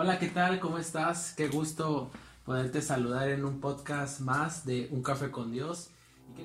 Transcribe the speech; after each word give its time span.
Hola, 0.00 0.20
¿qué 0.20 0.28
tal? 0.28 0.60
¿Cómo 0.60 0.78
estás? 0.78 1.34
Qué 1.36 1.48
gusto 1.48 2.12
poderte 2.44 2.82
saludar 2.82 3.30
en 3.30 3.44
un 3.44 3.60
podcast 3.60 4.20
más 4.20 4.64
de 4.64 4.86
Un 4.92 5.02
Café 5.02 5.32
con 5.32 5.50
Dios. 5.50 5.90
Hoy 6.36 6.44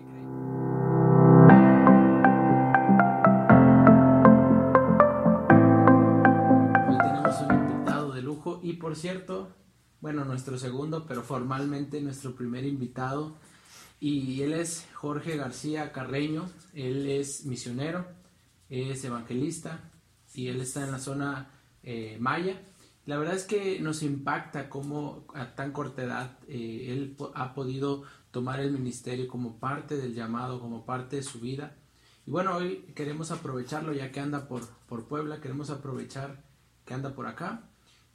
tenemos 6.98 7.42
un 7.42 7.54
invitado 7.54 8.12
de 8.14 8.24
lujo 8.24 8.60
y 8.64 8.74
por 8.74 8.96
cierto, 8.96 9.54
bueno, 10.02 10.26
nuestro 10.26 10.58
segundo, 10.58 11.06
pero 11.06 11.22
formalmente 11.22 12.02
nuestro 12.02 12.36
primer 12.36 12.66
invitado. 12.66 13.36
Y 14.00 14.42
él 14.42 14.54
es 14.54 14.88
Jorge 14.96 15.38
García 15.38 15.92
Carreño, 15.92 16.50
él 16.74 17.08
es 17.08 17.46
misionero, 17.46 18.08
es 18.68 19.06
evangelista 19.06 19.92
y 20.34 20.48
él 20.48 20.60
está 20.60 20.86
en 20.86 20.92
la 20.92 20.98
zona 20.98 21.52
eh, 21.84 22.18
maya 22.20 22.60
la 23.06 23.18
verdad 23.18 23.36
es 23.36 23.44
que 23.44 23.80
nos 23.82 24.02
impacta 24.02 24.70
cómo 24.70 25.26
a 25.34 25.56
tan 25.56 25.72
corta 25.72 26.04
edad 26.04 26.38
eh, 26.48 26.88
él 26.90 27.18
ha 27.36 27.54
podido 27.54 28.04
tomar 28.32 28.60
el 28.62 28.72
ministerio 28.72 29.28
como 29.28 29.60
parte 29.60 29.98
del 29.98 30.16
llamado, 30.16 30.60
como 30.60 30.86
parte 30.86 31.18
de 31.18 31.24
su 31.24 31.40
vida. 31.40 31.76
Y 32.26 32.32
bueno, 32.32 32.56
hoy 32.56 32.86
queremos 32.96 33.32
aprovecharlo 33.32 33.94
ya 33.94 34.12
que 34.12 34.22
anda 34.22 34.48
por, 34.48 34.66
por 34.88 35.06
Puebla, 35.06 35.42
queremos 35.42 35.70
aprovechar 35.70 36.44
que 36.86 36.94
anda 36.94 37.14
por 37.14 37.28
acá. 37.28 37.64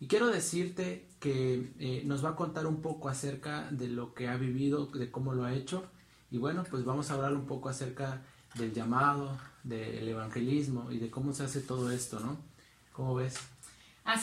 Y 0.00 0.06
quiero 0.06 0.28
decirte 0.28 1.06
que 1.20 1.72
eh, 1.78 2.02
nos 2.06 2.24
va 2.24 2.30
a 2.30 2.36
contar 2.36 2.66
un 2.66 2.80
poco 2.80 3.08
acerca 3.08 3.70
de 3.70 3.88
lo 3.88 4.14
que 4.14 4.28
ha 4.28 4.36
vivido, 4.36 4.86
de 4.86 5.10
cómo 5.10 5.34
lo 5.34 5.44
ha 5.44 5.52
hecho. 5.52 5.84
Y 6.30 6.38
bueno, 6.38 6.64
pues 6.68 6.84
vamos 6.84 7.10
a 7.10 7.14
hablar 7.14 7.34
un 7.34 7.46
poco 7.46 7.68
acerca 7.68 8.22
del 8.54 8.72
llamado, 8.72 9.38
del 9.64 10.08
evangelismo 10.08 10.90
y 10.90 10.98
de 10.98 11.10
cómo 11.10 11.34
se 11.34 11.44
hace 11.44 11.60
todo 11.60 11.90
esto, 11.90 12.20
¿no? 12.20 12.38
¿Cómo 12.92 13.14
ves? 13.14 13.36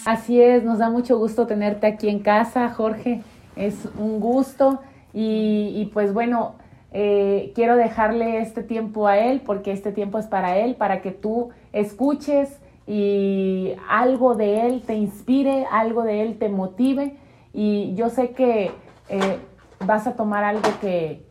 Así 0.06 0.42
es, 0.42 0.64
nos 0.64 0.80
da 0.80 0.90
mucho 0.90 1.16
gusto 1.20 1.46
tenerte 1.46 1.86
aquí 1.86 2.10
en 2.10 2.20
casa, 2.20 2.70
Jorge. 2.74 3.22
Es 3.56 3.88
un 4.00 4.20
gusto 4.20 4.82
y, 5.14 5.92
pues 5.94 6.12
bueno, 6.12 6.56
eh, 6.92 7.52
quiero 7.54 7.76
dejarle 7.76 8.40
este 8.42 8.64
tiempo 8.64 9.08
a 9.08 9.20
él 9.20 9.42
porque 9.46 9.72
este 9.72 9.92
tiempo 9.92 10.18
es 10.18 10.26
para 10.26 10.58
él, 10.58 10.76
para 10.76 11.04
que 11.04 11.12
tú 11.12 11.52
escuches 11.72 12.58
y 12.88 13.74
algo 13.88 14.34
de 14.34 14.66
él 14.66 14.82
te 14.82 14.96
inspire, 14.96 15.68
algo 15.72 16.02
de 16.02 16.24
él 16.24 16.40
te 16.40 16.50
motive 16.50 17.18
y 17.54 17.94
yo 17.94 18.10
sé 18.10 18.32
que 18.32 18.72
eh, 19.10 19.40
vas 19.86 20.08
a 20.08 20.16
tomar 20.16 20.44
algo 20.44 20.70
que, 20.82 21.24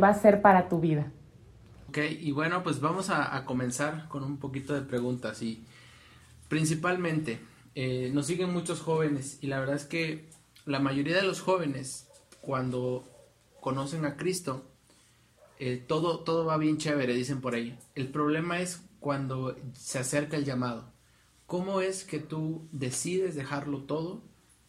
va 0.00 0.10
a 0.10 0.14
ser 0.14 0.40
para 0.40 0.68
tu 0.68 0.78
vida. 0.78 1.10
Ok, 1.88 1.98
y 2.20 2.30
bueno, 2.30 2.62
pues 2.62 2.80
vamos 2.80 3.10
a 3.10 3.44
comenzar 3.44 4.06
con 4.08 4.22
un 4.22 4.36
poquito 4.36 4.74
de 4.74 4.82
preguntas 4.82 5.42
y 5.42 5.64
principalmente, 6.48 7.40
eh, 7.80 8.10
nos 8.12 8.26
siguen 8.26 8.52
muchos 8.52 8.80
jóvenes 8.80 9.38
y 9.40 9.46
la 9.46 9.60
verdad 9.60 9.76
es 9.76 9.84
que 9.84 10.28
la 10.66 10.80
mayoría 10.80 11.14
de 11.14 11.22
los 11.22 11.40
jóvenes 11.40 12.08
cuando 12.40 13.04
conocen 13.60 14.04
a 14.04 14.16
Cristo, 14.16 14.66
eh, 15.60 15.76
todo, 15.86 16.24
todo 16.24 16.44
va 16.44 16.56
bien 16.56 16.78
chévere, 16.78 17.14
dicen 17.14 17.40
por 17.40 17.54
ahí. 17.54 17.78
El 17.94 18.08
problema 18.08 18.60
es 18.60 18.82
cuando 18.98 19.56
se 19.74 20.00
acerca 20.00 20.36
el 20.36 20.44
llamado. 20.44 20.90
¿Cómo 21.46 21.80
es 21.80 22.02
que 22.02 22.18
tú 22.18 22.66
decides 22.72 23.36
dejarlo 23.36 23.84
todo? 23.84 24.22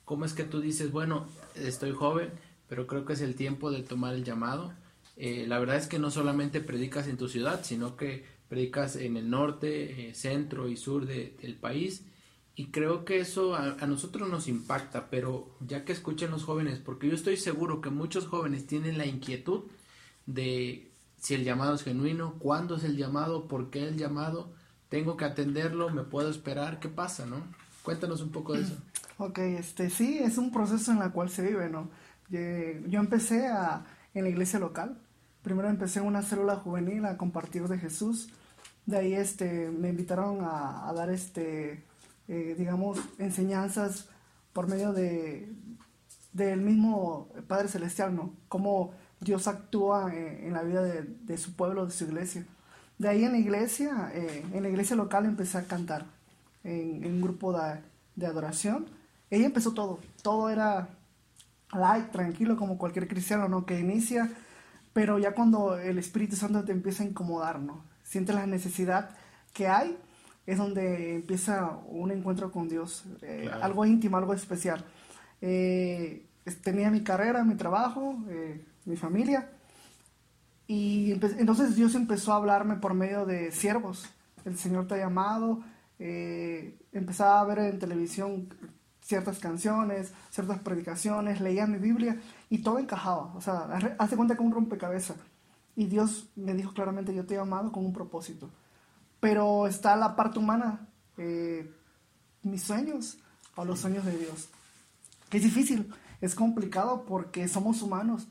¿Cómo 0.06 0.24
es 0.24 0.34
que 0.34 0.44
tú 0.44 0.62
dices, 0.62 0.92
bueno, 0.92 1.26
estoy 1.56 1.94
joven, 1.94 2.30
pero 2.68 2.86
creo 2.86 3.06
que 3.06 3.14
es 3.14 3.22
el 3.22 3.34
tiempo 3.34 3.72
de 3.72 3.82
tomar 3.82 4.14
el 4.14 4.24
llamado? 4.24 4.72
Eh, 5.18 5.46
la 5.48 5.58
verdad 5.58 5.78
es 5.78 5.88
que 5.88 5.98
no 5.98 6.12
solamente 6.12 6.62
predicas 6.62 7.08
en 7.08 7.18
tu 7.18 7.28
ciudad, 7.28 7.62
sino 7.64 7.98
que 7.98 8.24
predicas 8.50 8.98
en 8.98 9.18
el 9.18 9.32
norte, 9.32 10.14
centro 10.14 10.70
y 10.70 10.78
sur 10.78 11.08
del 11.08 11.56
país 11.56 12.04
y 12.60 12.72
creo 12.72 13.06
que 13.06 13.22
eso 13.22 13.56
a, 13.56 13.88
nosotros 13.88 14.28
nos 14.28 14.50
impacta, 14.50 15.10
pero 15.10 15.48
ya 15.62 15.86
que 15.86 15.94
escuchen 15.94 16.30
los 16.30 16.44
jóvenes, 16.44 16.78
porque 16.78 17.08
yo 17.08 17.16
estoy 17.16 17.38
seguro 17.38 17.80
que 17.80 17.90
muchos 17.90 18.28
jóvenes 18.28 18.68
tienen 18.68 18.98
la 18.98 19.06
inquietud 19.06 19.62
de 20.26 20.92
si 21.22 21.36
el 21.36 21.46
llamado 21.46 21.76
es 21.76 21.84
genuino, 21.84 22.34
cuándo 22.34 22.76
es 22.76 22.84
el 22.84 22.98
llamado, 22.98 23.48
por 23.48 23.70
qué 23.70 23.88
el 23.88 23.96
llamado, 23.96 24.52
tengo 24.90 25.16
que 25.16 25.24
atenderlo, 25.24 25.90
me 25.90 26.04
puedo 26.04 26.30
esperar, 26.30 26.82
¿qué 26.82 26.90
pasa, 26.90 27.26
no? 27.26 27.44
Cuéntanos 27.82 28.20
un 28.20 28.32
poco 28.32 28.52
de 28.52 28.64
eso. 28.64 28.76
Ok, 29.20 29.38
este 29.38 29.90
sí, 29.90 30.20
es 30.20 30.38
un 30.38 30.52
proceso 30.52 30.92
en 30.92 31.02
el 31.02 31.14
cual 31.14 31.30
se 31.30 31.44
vive, 31.44 31.70
¿no? 31.70 31.90
Yo 32.30 33.00
empecé 33.00 33.48
a, 33.48 33.86
en 34.14 34.26
la 34.26 34.30
iglesia 34.32 34.60
local. 34.60 35.00
Primero 35.44 35.70
empecé 35.70 36.00
en 36.00 36.08
una 36.08 36.24
célula 36.24 36.58
juvenil 36.58 37.06
a 37.06 37.16
compartir 37.16 37.70
de 37.70 37.80
Jesús. 37.80 38.28
De 38.86 38.98
ahí 38.98 39.14
este, 39.14 39.72
me 39.72 39.88
invitaron 39.88 40.40
a 40.42 40.92
dar 40.94 41.10
este, 41.10 41.88
eh, 42.30 42.56
digamos, 42.58 43.00
enseñanzas 43.18 44.08
por 44.54 44.68
medio 44.68 44.94
de 44.94 45.52
del 46.32 46.62
mismo 46.62 47.28
Padre 47.48 47.68
Celestial, 47.68 48.16
¿no? 48.16 48.34
Cómo 48.48 48.94
Dios 49.20 49.48
actúa 49.48 50.14
en, 50.14 50.54
la 50.54 50.62
vida 50.62 50.84
de, 50.84 51.38
su 51.38 51.56
pueblo, 51.56 51.86
de 51.86 51.92
su 51.92 52.06
iglesia. 52.06 52.46
De 52.98 53.10
ahí 53.10 53.24
en 53.24 53.32
la 53.32 53.40
iglesia, 53.40 54.12
eh, 54.14 54.46
en 54.54 54.64
la 54.64 54.70
iglesia 54.70 54.96
local 54.96 55.26
empecé 55.26 55.58
a 55.58 55.66
cantar 55.66 56.06
en, 56.64 57.06
un 57.06 57.22
grupo 57.22 57.52
de, 57.52 57.80
de 58.16 58.28
adoración. 58.28 58.86
Ella 59.30 59.48
empezó 59.48 59.74
todo, 59.74 60.00
todo 60.22 60.50
era 60.50 60.90
light, 61.74 62.12
tranquilo, 62.12 62.58
como 62.58 62.78
cualquier 62.78 63.08
cristiano, 63.08 63.48
¿no? 63.48 63.66
Que 63.66 63.80
inicia, 63.80 64.32
pero 64.94 65.18
ya 65.20 65.34
cuando 65.34 65.78
el 65.78 65.98
Espíritu 65.98 66.36
Santo 66.36 66.64
te 66.64 66.72
empieza 66.72 67.04
a 67.04 67.08
incomodar, 67.08 67.60
¿no? 67.60 67.84
Sientes 68.04 68.36
la 68.36 68.46
necesidad 68.46 69.12
que 69.54 69.68
hay 69.68 69.98
es 70.46 70.58
donde 70.58 71.16
empieza 71.16 71.78
un 71.88 72.12
encuentro 72.12 72.52
con 72.52 72.68
Dios, 72.68 73.04
eh, 73.22 73.50
algo 73.62 73.86
íntimo, 73.86 74.18
algo 74.18 74.34
especial. 74.34 74.84
Eh, 75.42 76.26
tenía 76.64 76.90
mi 76.90 77.04
carrera, 77.04 77.44
mi 77.44 77.56
trabajo, 77.56 78.18
eh, 78.30 78.66
mi 78.86 78.96
familia, 78.96 79.50
y 80.66 81.12
entonces 81.12 81.76
Dios 81.76 81.96
empezó 81.96 82.34
a 82.34 82.38
hablarme 82.38 82.76
por 82.76 82.94
medio 82.94 83.26
de 83.26 83.52
siervos. 83.52 84.10
El 84.46 84.58
Señor 84.58 84.88
te 84.88 84.96
ha 84.96 84.98
llamado, 84.98 85.62
empezaba 85.98 87.42
a 87.42 87.46
ver 87.46 87.60
en 87.60 87.80
televisión 87.80 88.50
ciertas 89.02 89.40
canciones, 89.40 90.14
ciertas 90.30 90.60
predicaciones, 90.60 91.42
leía 91.42 91.66
mi 91.66 91.80
Biblia 91.80 92.20
y 92.52 92.60
todo 92.60 92.78
encajaba. 92.78 93.34
O 93.36 93.42
sea, 93.42 93.68
hace 93.98 94.16
cuenta 94.16 94.36
que 94.36 94.44
un 94.44 94.52
rompecabezas. 94.52 95.18
Y 95.76 95.86
Dios 95.88 96.30
me 96.36 96.54
dijo 96.54 96.74
claramente, 96.74 97.16
yo 97.16 97.26
te 97.26 97.34
he 97.34 97.38
llamado 97.38 97.72
con 97.72 97.84
un 97.84 97.94
propósito 97.94 98.52
pero 99.20 99.68
está 99.68 99.96
la 99.96 100.16
parte 100.16 100.40
humana, 100.40 100.88
eh, 101.18 101.70
mis 102.44 102.64
sueños 102.64 103.18
o 103.56 103.66
los 103.66 103.80
sueños 103.80 104.06
de 104.06 104.18
Dios. 104.18 104.50
Es 105.32 105.44
difícil, 105.44 105.94
es 106.22 106.36
complicado 106.36 107.06
porque 107.06 107.48
somos 107.48 107.82
humanos 107.82 108.28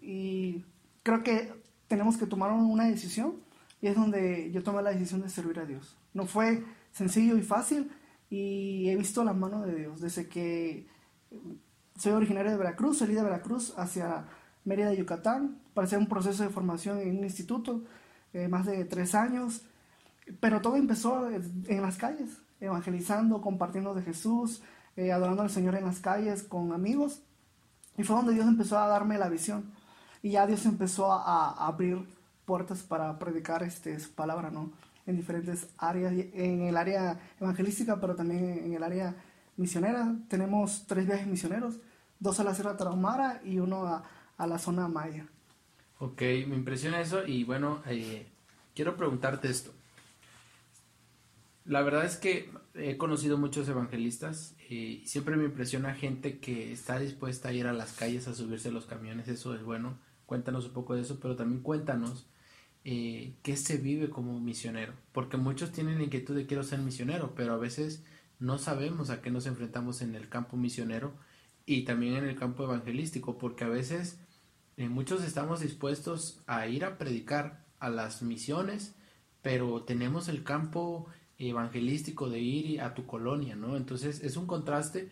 y 0.00 0.64
creo 1.02 1.22
que 1.22 1.52
tenemos 1.88 2.16
que 2.16 2.26
tomar 2.26 2.52
una 2.52 2.84
decisión 2.84 3.34
y 3.80 3.88
es 3.88 3.94
donde 3.94 4.50
yo 4.52 4.62
tomé 4.62 4.82
la 4.82 4.90
decisión 4.90 5.20
de 5.20 5.28
servir 5.28 5.58
a 5.58 5.66
Dios. 5.66 5.96
No 6.12 6.26
fue 6.26 6.64
sencillo 6.92 7.36
y 7.36 7.42
fácil 7.42 7.90
y 8.30 8.88
he 8.88 8.96
visto 8.96 9.22
la 9.24 9.32
mano 9.32 9.62
de 9.62 9.74
Dios 9.74 10.00
desde 10.00 10.28
que 10.28 10.88
soy 11.98 12.12
originario 12.12 12.50
de 12.50 12.56
Veracruz, 12.56 12.98
salí 12.98 13.14
de 13.14 13.22
Veracruz 13.22 13.74
hacia 13.76 14.24
Mérida, 14.64 14.94
Yucatán, 14.94 15.60
para 15.74 15.86
hacer 15.86 15.98
un 15.98 16.08
proceso 16.08 16.42
de 16.42 16.48
formación 16.48 16.98
en 16.98 17.18
un 17.18 17.24
instituto, 17.24 17.84
eh, 18.32 18.48
más 18.48 18.66
de 18.66 18.84
tres 18.84 19.14
años 19.14 19.62
pero 20.40 20.60
todo 20.60 20.76
empezó 20.76 21.28
en 21.30 21.82
las 21.82 21.96
calles, 21.96 22.42
evangelizando, 22.60 23.40
compartiendo 23.40 23.94
de 23.94 24.02
Jesús, 24.02 24.62
eh, 24.96 25.12
adorando 25.12 25.42
al 25.42 25.50
Señor 25.50 25.74
en 25.74 25.84
las 25.84 26.00
calles 26.00 26.42
con 26.42 26.72
amigos. 26.72 27.22
Y 27.96 28.04
fue 28.04 28.16
donde 28.16 28.34
Dios 28.34 28.46
empezó 28.46 28.78
a 28.78 28.86
darme 28.86 29.18
la 29.18 29.28
visión. 29.28 29.72
Y 30.22 30.30
ya 30.30 30.46
Dios 30.46 30.64
empezó 30.66 31.12
a, 31.12 31.66
abrir 31.66 32.06
puertas 32.44 32.82
para 32.82 33.18
predicar 33.18 33.62
este, 33.62 33.98
su 34.00 34.12
palabra, 34.12 34.50
¿no? 34.50 34.72
En 35.06 35.16
diferentes 35.16 35.68
áreas, 35.76 36.12
en 36.12 36.62
el 36.62 36.76
área 36.76 37.20
evangelística, 37.40 38.00
pero 38.00 38.14
también 38.14 38.64
en 38.64 38.72
el 38.72 38.82
área 38.82 39.14
misionera. 39.56 40.14
Tenemos 40.28 40.86
tres 40.86 41.06
viajes 41.06 41.26
misioneros, 41.26 41.78
dos 42.18 42.40
a 42.40 42.44
la 42.44 42.54
Sierra 42.54 42.76
Tarahumara 42.76 43.42
y 43.44 43.58
uno 43.58 43.86
a, 43.86 44.04
a 44.38 44.46
la 44.46 44.58
zona 44.58 44.88
Maya. 44.88 45.26
Ok, 45.98 46.20
me 46.48 46.56
impresiona 46.56 47.00
eso 47.00 47.26
y 47.26 47.44
bueno, 47.44 47.82
eh, 47.86 48.26
quiero 48.74 48.96
preguntarte 48.96 49.48
esto. 49.48 49.72
La 51.64 51.80
verdad 51.80 52.04
es 52.04 52.16
que 52.16 52.50
he 52.74 52.98
conocido 52.98 53.38
muchos 53.38 53.66
evangelistas 53.68 54.54
eh, 54.68 55.00
y 55.02 55.06
siempre 55.06 55.36
me 55.36 55.44
impresiona 55.44 55.94
gente 55.94 56.38
que 56.38 56.72
está 56.72 56.98
dispuesta 56.98 57.48
a 57.48 57.52
ir 57.52 57.66
a 57.66 57.72
las 57.72 57.94
calles 57.94 58.28
a 58.28 58.34
subirse 58.34 58.68
a 58.68 58.72
los 58.72 58.84
camiones, 58.84 59.28
eso 59.28 59.54
es 59.54 59.62
bueno. 59.62 59.98
Cuéntanos 60.26 60.66
un 60.66 60.72
poco 60.74 60.94
de 60.94 61.02
eso, 61.02 61.18
pero 61.20 61.36
también 61.36 61.62
cuéntanos 61.62 62.26
eh, 62.84 63.36
qué 63.42 63.56
se 63.56 63.78
vive 63.78 64.10
como 64.10 64.38
misionero, 64.40 64.92
porque 65.12 65.38
muchos 65.38 65.72
tienen 65.72 65.96
la 65.96 66.04
inquietud 66.04 66.34
de 66.34 66.46
quiero 66.46 66.64
ser 66.64 66.80
misionero, 66.80 67.34
pero 67.34 67.54
a 67.54 67.58
veces 67.58 68.04
no 68.38 68.58
sabemos 68.58 69.08
a 69.08 69.22
qué 69.22 69.30
nos 69.30 69.46
enfrentamos 69.46 70.02
en 70.02 70.14
el 70.14 70.28
campo 70.28 70.58
misionero 70.58 71.14
y 71.64 71.84
también 71.84 72.16
en 72.16 72.24
el 72.24 72.36
campo 72.36 72.64
evangelístico, 72.64 73.38
porque 73.38 73.64
a 73.64 73.68
veces 73.68 74.20
eh, 74.76 74.90
muchos 74.90 75.24
estamos 75.24 75.60
dispuestos 75.60 76.42
a 76.46 76.66
ir 76.66 76.84
a 76.84 76.98
predicar 76.98 77.64
a 77.78 77.88
las 77.88 78.20
misiones, 78.20 78.94
pero 79.40 79.82
tenemos 79.84 80.28
el 80.28 80.44
campo 80.44 81.06
evangelístico 81.50 82.28
de 82.30 82.40
ir 82.40 82.80
a 82.80 82.94
tu 82.94 83.06
colonia, 83.06 83.56
¿no? 83.56 83.76
Entonces 83.76 84.22
es 84.22 84.36
un 84.36 84.46
contraste 84.46 85.10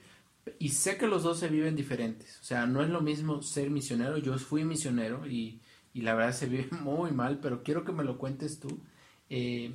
Y 0.59 0.71
sé 0.71 0.97
que 0.99 1.07
los 1.07 1.23
dos 1.23 1.39
se 1.39 1.49
viven 1.49 1.77
diferentes. 1.77 2.41
O 2.41 2.45
sea, 2.45 2.67
no 2.67 2.83
es 2.83 2.91
lo 2.91 3.01
mismo 3.01 3.43
ser 3.43 3.71
misionero. 3.71 4.19
Yo 4.19 4.37
fui 4.39 4.65
misionero 4.65 5.27
y, 5.27 5.61
y 5.95 6.03
la 6.03 6.15
verdad 6.15 6.33
se 6.35 6.47
vive 6.47 6.69
muy 6.83 7.13
mal, 7.13 7.39
pero 7.41 7.63
quiero 7.63 7.85
que 7.85 7.93
me 7.93 8.05
lo 8.05 8.19
cuentes 8.19 8.61
tú. 8.61 8.81
Eh, 9.31 9.75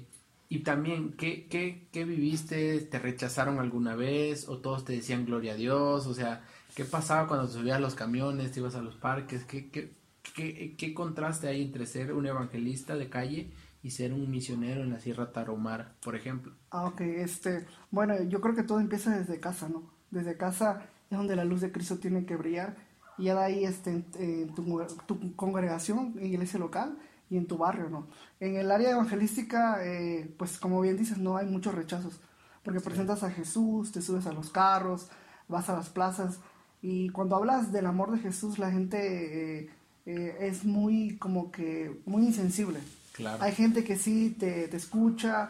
y 0.49 0.59
también, 0.59 1.13
¿qué, 1.13 1.47
qué, 1.47 1.87
¿qué 1.91 2.05
viviste? 2.05 2.79
¿Te 2.81 2.99
rechazaron 2.99 3.59
alguna 3.59 3.95
vez? 3.95 4.47
¿O 4.47 4.59
todos 4.59 4.85
te 4.85 4.93
decían 4.93 5.25
gloria 5.25 5.53
a 5.53 5.55
Dios? 5.55 6.07
O 6.07 6.13
sea, 6.13 6.43
¿qué 6.75 6.85
pasaba 6.85 7.27
cuando 7.27 7.47
subías 7.47 7.77
a 7.77 7.79
los 7.81 7.95
camiones, 7.95 8.51
te 8.51 8.59
ibas 8.61 8.75
a 8.75 8.81
los 8.81 8.95
parques? 8.95 9.43
¿Qué, 9.45 9.69
qué, 9.69 9.93
qué, 10.35 10.75
qué 10.77 10.93
contraste 10.93 11.47
hay 11.47 11.61
entre 11.63 11.85
ser 11.85 12.13
un 12.13 12.25
evangelista 12.27 12.95
de 12.95 13.09
calle 13.09 13.51
y 13.83 13.91
ser 13.91 14.13
un 14.13 14.29
misionero 14.29 14.81
en 14.81 14.91
la 14.91 14.99
Sierra 14.99 15.31
Tarahumara, 15.31 15.95
por 16.01 16.15
ejemplo? 16.15 16.53
Ah, 16.71 16.85
ok. 16.85 17.01
Este, 17.01 17.65
bueno, 17.91 18.21
yo 18.23 18.41
creo 18.41 18.55
que 18.55 18.63
todo 18.63 18.79
empieza 18.79 19.17
desde 19.17 19.39
casa, 19.39 19.69
¿no? 19.69 19.83
Desde 20.11 20.37
casa 20.37 20.81
es 21.09 21.17
donde 21.17 21.35
la 21.35 21.45
luz 21.45 21.61
de 21.61 21.71
Cristo 21.71 21.97
tiene 21.97 22.25
que 22.25 22.35
brillar. 22.35 22.75
Y 23.17 23.25
ya 23.25 23.35
de 23.35 23.43
ahí, 23.43 23.65
este, 23.65 24.05
en 24.19 24.53
tu, 24.53 24.63
tu 25.07 25.35
congregación, 25.35 26.15
iglesia 26.21 26.59
local, 26.59 26.97
y 27.29 27.37
en 27.37 27.47
tu 27.47 27.57
barrio, 27.57 27.89
¿no? 27.89 28.07
En 28.39 28.55
el 28.55 28.71
área 28.71 28.91
evangelística, 28.91 29.85
eh, 29.85 30.33
pues 30.37 30.57
como 30.57 30.81
bien 30.81 30.97
dices, 30.97 31.17
no 31.17 31.37
hay 31.37 31.45
muchos 31.45 31.75
rechazos, 31.75 32.19
porque 32.63 32.79
presentas 32.79 33.23
a 33.23 33.31
Jesús, 33.31 33.91
te 33.91 34.01
subes 34.01 34.27
a 34.27 34.33
los 34.33 34.49
carros, 34.49 35.09
vas 35.47 35.69
a 35.69 35.75
las 35.75 35.89
plazas, 35.89 36.39
y 36.81 37.09
cuando 37.09 37.35
hablas 37.35 37.71
del 37.71 37.85
amor 37.85 38.11
de 38.11 38.19
Jesús, 38.19 38.59
la 38.59 38.71
gente 38.71 39.59
eh, 39.59 39.69
eh, 40.05 40.37
es 40.41 40.63
muy, 40.63 41.17
como 41.17 41.51
que, 41.51 42.01
muy 42.05 42.25
insensible. 42.25 42.79
Hay 43.39 43.51
gente 43.53 43.83
que 43.83 43.95
sí 43.95 44.35
te, 44.37 44.67
te 44.67 44.77
escucha, 44.77 45.49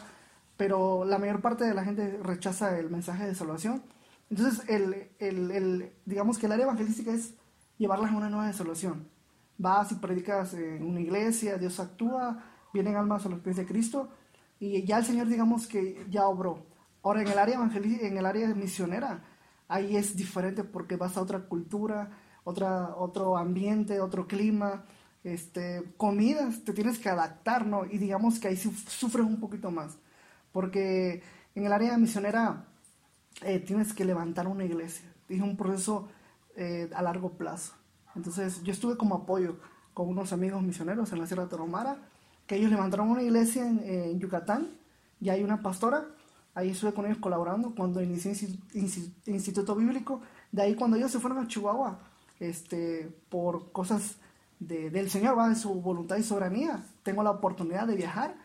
pero 0.56 1.06
la 1.06 1.18
mayor 1.18 1.42
parte 1.42 1.66
de 1.66 1.74
la 1.74 1.84
gente 1.84 2.20
rechaza 2.24 2.78
el 2.80 2.90
mensaje 2.90 3.26
de 3.26 3.36
salvación. 3.36 3.84
Entonces, 4.30 4.68
el, 4.68 5.10
el, 5.20 5.52
el, 5.52 5.94
digamos 6.06 6.38
que 6.38 6.48
el 6.48 6.52
área 6.52 6.66
evangelística 6.66 7.12
es 7.12 7.34
llevarlas 7.78 8.12
a 8.12 8.16
una 8.16 8.30
nueva 8.30 8.52
salvación 8.54 9.08
vas 9.58 9.92
y 9.92 9.96
predicas 9.96 10.54
en 10.54 10.84
una 10.84 11.02
iglesia, 11.02 11.58
Dios 11.58 11.80
actúa, 11.80 12.44
vienen 12.74 12.96
almas 12.96 13.26
a 13.26 13.30
los 13.30 13.40
pies 13.40 13.58
de 13.58 13.66
Cristo 13.66 14.10
y 14.60 14.84
ya 14.86 15.00
el 15.00 15.06
Señor 15.06 15.28
digamos 15.28 15.68
que 15.68 16.06
ya 16.10 16.28
obró. 16.28 16.66
Ahora 17.04 17.22
en 17.22 17.28
el 17.28 17.40
área 17.40 17.60
en 17.74 18.18
el 18.18 18.26
área 18.26 18.48
misionera, 18.50 19.24
ahí 19.68 19.96
es 19.96 20.16
diferente 20.16 20.64
porque 20.64 20.96
vas 20.96 21.18
a 21.18 21.22
otra 21.22 21.42
cultura, 21.42 22.12
otra, 22.44 22.96
otro 22.96 23.38
ambiente, 23.38 24.00
otro 24.00 24.28
clima, 24.28 24.86
este, 25.24 25.84
comidas, 25.98 26.64
te 26.64 26.74
tienes 26.74 27.00
que 27.00 27.10
adaptar, 27.10 27.66
¿no? 27.66 27.86
Y 27.86 27.98
digamos 27.98 28.40
que 28.40 28.48
ahí 28.48 28.58
sufres 28.58 29.26
un 29.26 29.40
poquito 29.40 29.72
más, 29.72 29.98
porque 30.52 31.22
en 31.56 31.66
el 31.66 31.74
área 31.74 31.98
misionera 31.98 32.66
eh, 33.42 33.60
tienes 33.60 33.94
que 33.94 34.06
levantar 34.06 34.48
una 34.48 34.66
iglesia, 34.66 35.12
es 35.30 35.42
un 35.42 35.58
proceso 35.58 36.08
eh, 36.56 36.90
a 36.96 37.02
largo 37.02 37.32
plazo. 37.32 37.74
Entonces 38.16 38.64
yo 38.64 38.72
estuve 38.72 38.98
como 38.98 39.16
apoyo 39.16 39.58
con 39.94 40.10
unos 40.10 40.34
amigos 40.34 40.62
misioneros 40.64 41.12
en 41.12 41.20
la 41.20 41.28
Sierra 41.28 41.44
de 41.44 41.50
Tarahumara, 41.50 41.98
que 42.46 42.56
ellos 42.56 42.72
levantaron 42.72 43.10
una 43.10 43.22
iglesia 43.22 43.68
en, 43.68 44.20
Yucatán 44.20 44.70
y 45.20 45.30
hay 45.30 45.44
una 45.44 45.62
pastora, 45.62 46.08
ahí 46.56 46.70
estuve 46.70 46.94
con 46.94 47.06
ellos 47.06 47.18
colaborando 47.18 47.76
cuando 47.76 48.02
inicié 48.02 48.34
Instituto 49.26 49.76
Bíblico, 49.76 50.22
de 50.52 50.62
ahí 50.62 50.76
cuando 50.76 50.98
ellos 50.98 51.12
se 51.12 51.20
fueron 51.20 51.40
a 51.40 51.48
Chihuahua, 51.48 52.00
este, 52.40 53.10
por 53.30 53.72
cosas 53.72 54.18
del 54.60 55.10
Señor, 55.10 55.38
va 55.38 55.50
de 55.50 55.56
su 55.56 55.74
voluntad 55.82 56.18
y 56.18 56.24
soberanía, 56.24 56.84
tengo 57.04 57.24
la 57.24 57.32
oportunidad 57.32 57.88
de 57.88 57.96
viajar. 57.96 58.36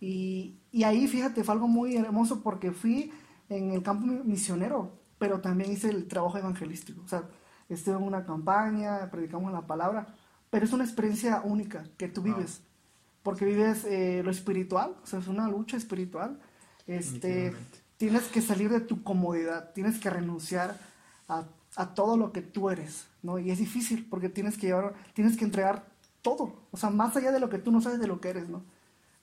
Y, 0.00 0.54
y 0.70 0.84
ahí 0.84 1.08
fíjate, 1.08 1.42
fue 1.42 1.54
algo 1.54 1.66
muy 1.66 1.96
hermoso 1.96 2.40
porque 2.42 2.70
fui 2.70 3.12
en 3.48 3.72
el 3.72 3.82
campo 3.82 4.06
misionero, 4.24 4.92
pero 5.18 5.40
también 5.40 5.72
hice 5.72 5.90
el 5.90 6.06
trabajo 6.06 6.38
evangelístico, 6.38 7.02
o 7.04 7.08
sea, 7.08 7.24
estuve 7.68 7.96
en 7.96 8.02
una 8.02 8.24
campaña, 8.24 9.10
predicamos 9.10 9.52
la 9.52 9.66
palabra, 9.66 10.06
pero 10.50 10.64
es 10.64 10.72
una 10.72 10.84
experiencia 10.84 11.42
única 11.44 11.84
que 11.96 12.08
tú 12.08 12.22
vives, 12.22 12.62
porque 13.22 13.44
vives 13.44 13.84
eh, 13.84 14.22
lo 14.24 14.30
espiritual, 14.30 14.96
o 15.02 15.06
sea, 15.06 15.18
es 15.18 15.28
una 15.28 15.48
lucha 15.48 15.76
espiritual. 15.76 16.38
Este, 16.86 17.54
tienes 17.98 18.28
que 18.28 18.40
salir 18.40 18.70
de 18.70 18.80
tu 18.80 19.02
comodidad, 19.02 19.72
tienes 19.74 19.98
que 19.98 20.08
renunciar 20.08 20.78
a, 21.28 21.44
a, 21.78 21.94
todo 21.94 22.16
lo 22.16 22.32
que 22.32 22.42
tú 22.42 22.70
eres, 22.70 23.06
¿no? 23.22 23.38
Y 23.38 23.50
es 23.50 23.58
difícil 23.58 24.06
porque 24.08 24.28
tienes 24.28 24.58
que 24.58 24.68
llevar, 24.68 24.94
tienes 25.14 25.36
que 25.36 25.44
entregar 25.44 25.86
todo, 26.22 26.56
o 26.70 26.76
sea, 26.76 26.90
más 26.90 27.16
allá 27.16 27.32
de 27.32 27.40
lo 27.40 27.48
que 27.48 27.58
tú 27.58 27.72
no 27.72 27.80
sabes 27.80 28.00
de 28.00 28.06
lo 28.06 28.20
que 28.20 28.30
eres, 28.30 28.48
¿no? 28.48 28.62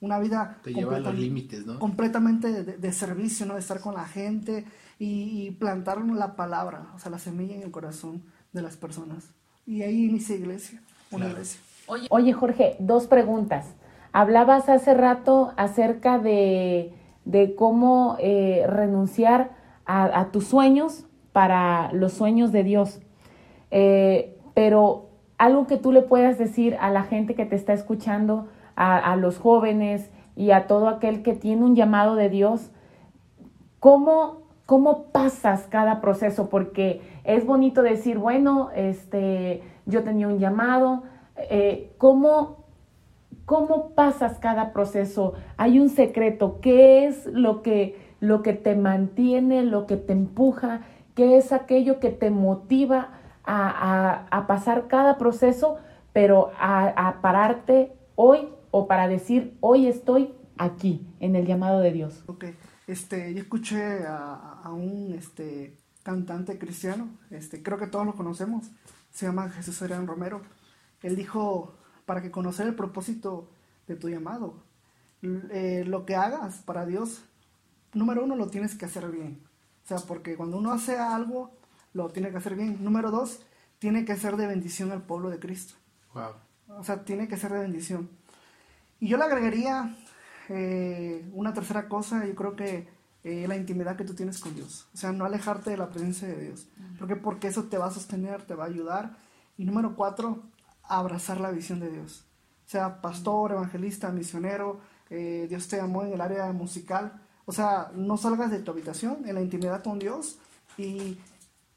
Una 0.02 0.20
vida 0.20 0.60
Te 0.64 0.74
lleva 0.74 0.98
a 0.98 1.00
los 1.00 1.16
límites, 1.16 1.66
¿no? 1.66 1.80
completamente 1.80 2.52
de, 2.52 2.78
de, 2.78 2.94
servicio, 2.94 3.46
¿no? 3.46 3.54
De 3.54 3.60
estar 3.60 3.80
con 3.80 3.96
la 3.96 4.06
gente 4.06 4.66
y, 5.00 5.48
y 5.48 5.52
plantar 5.52 6.02
la 6.06 6.36
palabra, 6.36 6.92
o 6.96 7.00
sea, 7.00 7.12
la 7.12 7.20
semilla 7.20 7.56
en 7.56 7.64
el 7.64 7.72
corazón 7.72 8.24
de 8.52 8.62
las 8.62 8.78
personas. 8.78 9.30
Y 9.66 9.82
ahí 9.82 10.06
inicia 10.06 10.36
iglesia, 10.36 10.82
una 11.12 11.28
iglesia. 11.28 11.60
Oye, 12.10 12.34
Jorge, 12.34 12.76
dos 12.80 13.08
preguntas. 13.08 13.66
Hablabas 14.12 14.70
hace 14.70 14.94
rato 14.94 15.54
acerca 15.58 16.18
de, 16.18 16.94
de 17.26 17.56
cómo 17.56 18.18
eh, 18.20 18.66
renunciar 18.68 19.56
a, 19.86 20.30
tus 20.32 20.48
sueños 20.48 21.06
para 21.36 21.92
los 21.92 22.14
sueños 22.14 22.54
de 22.54 22.64
Dios. 22.64 23.02
Eh, 23.70 24.38
pero 24.54 25.10
algo 25.38 25.68
que 25.68 25.76
tú 25.76 25.92
le 25.92 26.02
puedas 26.02 26.38
decir 26.38 26.78
a 26.80 26.90
la 26.90 27.04
gente 27.04 27.36
que 27.36 27.46
te 27.46 27.58
está 27.58 27.74
escuchando, 27.74 28.48
a, 28.78 29.18
los 29.18 29.38
jóvenes 29.38 30.10
y 30.38 30.52
a 30.52 30.66
todo 30.66 30.88
aquel 30.88 31.24
que 31.24 31.34
tiene 31.34 31.66
un 31.66 31.76
llamado 31.76 32.16
de 32.16 32.30
Dios, 32.30 32.72
¿cómo, 33.82 34.44
cómo 34.66 35.08
pasas 35.12 35.68
cada 35.70 36.00
proceso? 36.00 36.48
Porque 36.48 37.02
es 37.26 37.46
bonito 37.46 37.82
decir, 37.82 38.18
bueno, 38.18 38.70
este, 38.74 39.62
yo 39.86 40.04
tenía 40.04 40.30
un 40.30 40.40
llamado, 40.40 41.04
eh, 41.50 41.92
¿cómo, 41.98 42.64
¿cómo 43.46 43.90
pasas 43.90 44.40
cada 44.40 44.72
proceso? 44.72 45.34
Hay 45.58 45.82
un 45.82 45.90
secreto, 45.90 46.60
¿qué 46.62 47.08
es 47.08 47.26
lo 47.26 47.62
que, 47.62 48.00
lo 48.22 48.42
que 48.42 48.54
te 48.54 48.74
mantiene, 48.78 49.64
lo 49.64 49.86
que 49.86 49.98
te 49.98 50.14
empuja? 50.14 50.80
¿Qué 51.16 51.38
es 51.38 51.52
aquello 51.52 52.00
que 52.00 52.10
te 52.10 52.30
motiva 52.30 53.20
a, 53.44 54.28
a, 54.30 54.48
pasar 54.48 54.88
cada 54.88 55.18
proceso, 55.18 55.78
pero 56.14 56.52
a, 56.60 56.88
a, 57.08 57.22
pararte 57.22 57.94
hoy 58.16 58.50
o 58.72 58.88
para 58.88 59.08
decir, 59.08 59.58
hoy 59.62 59.88
estoy 59.88 60.34
aquí, 60.58 61.08
en 61.20 61.36
el 61.36 61.46
llamado 61.46 61.80
de 61.80 61.92
Dios? 61.92 62.24
Ok, 62.28 62.46
este, 62.88 63.34
yo 63.34 63.42
escuché 63.42 64.06
a, 64.06 64.62
a 64.64 64.74
un 64.74 65.14
este, 65.18 65.78
cantante 66.04 66.60
cristiano, 66.60 67.10
este, 67.32 67.64
creo 67.64 67.78
que 67.78 67.88
todos 67.88 68.06
lo 68.06 68.16
conocemos, 68.16 68.66
se 69.12 69.26
llama 69.26 69.50
Jesús 69.50 69.82
Adrián 69.82 70.08
Romero. 70.08 70.42
Él 71.02 71.16
dijo, 71.16 71.74
para 72.06 72.22
que 72.22 72.32
conocer 72.32 72.68
el 72.68 72.76
propósito 72.76 73.50
de 73.88 73.96
tu 73.96 74.10
llamado, 74.10 74.56
eh, 75.22 75.84
lo 75.88 76.06
que 76.06 76.16
hagas 76.16 76.58
para 76.58 76.86
Dios, 76.86 77.24
número 77.94 78.24
uno, 78.24 78.36
lo 78.36 78.48
tienes 78.48 78.76
que 78.76 78.86
hacer 78.86 79.10
bien. 79.10 79.40
O 79.86 79.88
sea, 79.88 79.98
porque 79.98 80.36
cuando 80.36 80.58
uno 80.58 80.74
hace 80.74 80.98
algo, 80.98 81.52
lo 81.94 82.10
tiene 82.10 82.32
que 82.32 82.38
hacer 82.38 82.56
bien. 82.56 82.84
Número 82.84 83.12
dos, 83.12 83.40
tiene 83.80 84.04
que 84.04 84.16
ser 84.16 84.36
de 84.36 84.48
bendición 84.48 84.92
al 84.92 85.04
pueblo 85.04 85.30
de 85.30 85.40
Cristo. 85.40 85.76
O 86.68 86.84
sea, 86.84 87.06
tiene 87.06 87.28
que 87.28 87.38
ser 87.38 87.52
de 87.54 87.60
bendición. 87.60 88.10
Y 89.00 89.08
yo 89.08 89.18
le 89.18 89.26
agregaría 89.26 89.96
eh, 90.50 91.30
una 91.34 91.54
tercera 91.54 91.88
cosa, 91.88 92.26
yo 92.26 92.34
creo 92.34 92.56
que 92.56 92.88
eh, 93.24 93.48
la 93.48 93.56
intimidad 93.56 93.96
que 93.96 94.06
tú 94.06 94.16
tienes 94.16 94.40
con 94.40 94.56
Dios. 94.56 94.88
O 94.94 94.98
sea, 94.98 95.12
no 95.12 95.26
alejarte 95.26 95.72
de 95.72 95.78
la 95.78 95.90
presencia 95.90 96.28
de 96.28 96.46
Dios. 96.46 96.68
Porque, 96.98 97.16
porque 97.16 97.48
eso 97.48 97.66
te 97.66 97.78
va 97.78 97.88
a 97.88 97.92
sostener, 97.92 98.44
te 98.44 98.56
va 98.56 98.64
a 98.64 98.68
ayudar. 98.68 99.18
Y 99.58 99.66
número 99.66 99.96
cuatro, 99.96 100.44
abrazar 100.84 101.40
la 101.40 101.52
visión 101.52 101.80
de 101.80 101.92
Dios. 101.92 102.24
O 102.66 102.70
sea, 102.70 103.02
pastor, 103.02 103.52
evangelista, 103.52 104.12
misionero, 104.12 104.80
eh, 105.10 105.46
Dios 105.48 105.68
te 105.68 105.78
llamó 105.78 106.04
en 106.04 106.14
el 106.14 106.22
área 106.22 106.52
musical. 106.52 107.22
O 107.46 107.52
sea, 107.52 107.92
no 107.96 108.18
salgas 108.18 108.52
de 108.52 108.60
tu 108.60 108.72
habitación, 108.72 109.28
en 109.28 109.36
la 109.36 109.42
intimidad 109.42 109.84
con 109.84 110.00
Dios 110.00 110.38
y, 110.78 111.18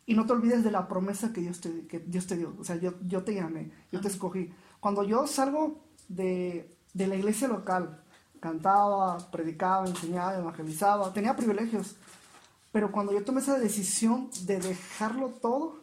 y 0.07 0.15
no 0.15 0.27
te 0.27 0.33
olvides 0.33 0.65
de 0.65 0.71
la 0.71 0.89
promesa 0.89 1.33
que 1.33 1.43
Dios 1.43 1.61
te, 1.61 1.87
que 1.87 1.99
Dios 2.01 2.27
te 2.27 2.37
dio. 2.37 2.55
O 2.59 2.65
sea, 2.65 2.77
yo, 2.77 2.95
yo 3.07 3.23
te 3.23 3.35
llamé, 3.35 3.71
yo 3.93 4.01
te 4.01 4.09
escogí. 4.09 4.51
Cuando 4.81 5.05
yo 5.05 5.27
salgo 5.27 5.79
de, 6.09 6.75
de 6.95 7.07
la 7.07 7.17
iglesia 7.17 7.49
local, 7.49 8.01
cantaba, 8.41 9.19
predicaba, 9.31 9.87
enseñaba, 9.87 10.39
evangelizaba, 10.39 11.13
tenía 11.13 11.37
privilegios. 11.37 11.97
Pero 12.73 12.93
cuando 12.93 13.13
yo 13.13 13.25
tomé 13.25 13.41
esa 13.41 13.59
decisión 13.59 14.31
de 14.47 14.59
dejarlo 14.61 15.29
todo, 15.29 15.79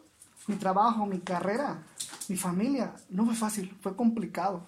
mi 0.46 0.56
trabajo, 0.56 1.06
mi 1.06 1.20
carrera, 1.20 1.82
mi 2.28 2.36
familia, 2.36 2.94
no 3.10 3.26
fue 3.26 3.34
fácil, 3.34 3.76
fue 3.80 3.96
complicado. 3.96 4.62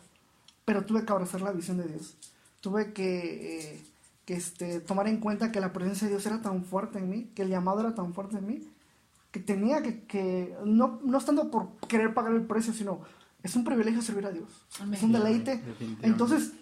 Pero 0.65 0.85
tuve 0.85 1.05
que 1.05 1.13
abrazar 1.13 1.41
la 1.41 1.53
visión 1.53 1.79
de 1.79 1.89
Dios. 1.89 2.17
Tuve 2.61 2.93
que, 2.93 3.75
eh, 3.75 3.87
que 4.29 4.35
este, 4.35 4.81
tomar 4.81 5.09
en 5.09 5.21
cuenta 5.21 5.51
que 5.51 5.59
la 5.59 5.73
presencia 5.73 6.07
de 6.07 6.13
Dios 6.13 6.27
era 6.27 6.43
tan 6.43 6.63
fuerte 6.63 6.99
en 6.99 7.09
mí, 7.09 7.31
que 7.35 7.41
el 7.41 7.49
llamado 7.49 7.81
era 7.81 7.95
tan 7.95 8.13
fuerte 8.13 8.37
en 8.37 8.47
mí, 8.47 8.61
que 9.31 9.41
tenía 9.41 9.81
que, 9.81 10.05
que 10.05 10.55
no, 10.67 11.01
no 11.03 11.17
estando 11.17 11.51
por 11.51 11.79
querer 11.89 12.13
pagar 12.13 12.35
el 12.35 12.43
precio, 12.43 12.75
sino 12.75 13.01
es 13.43 13.57
un 13.57 13.65
privilegio 13.65 14.03
servir 14.03 14.27
a 14.27 14.31
Dios. 14.31 14.51
Es 14.93 15.03
un 15.03 15.13
deleite. 15.13 15.63
Entonces, 16.03 16.53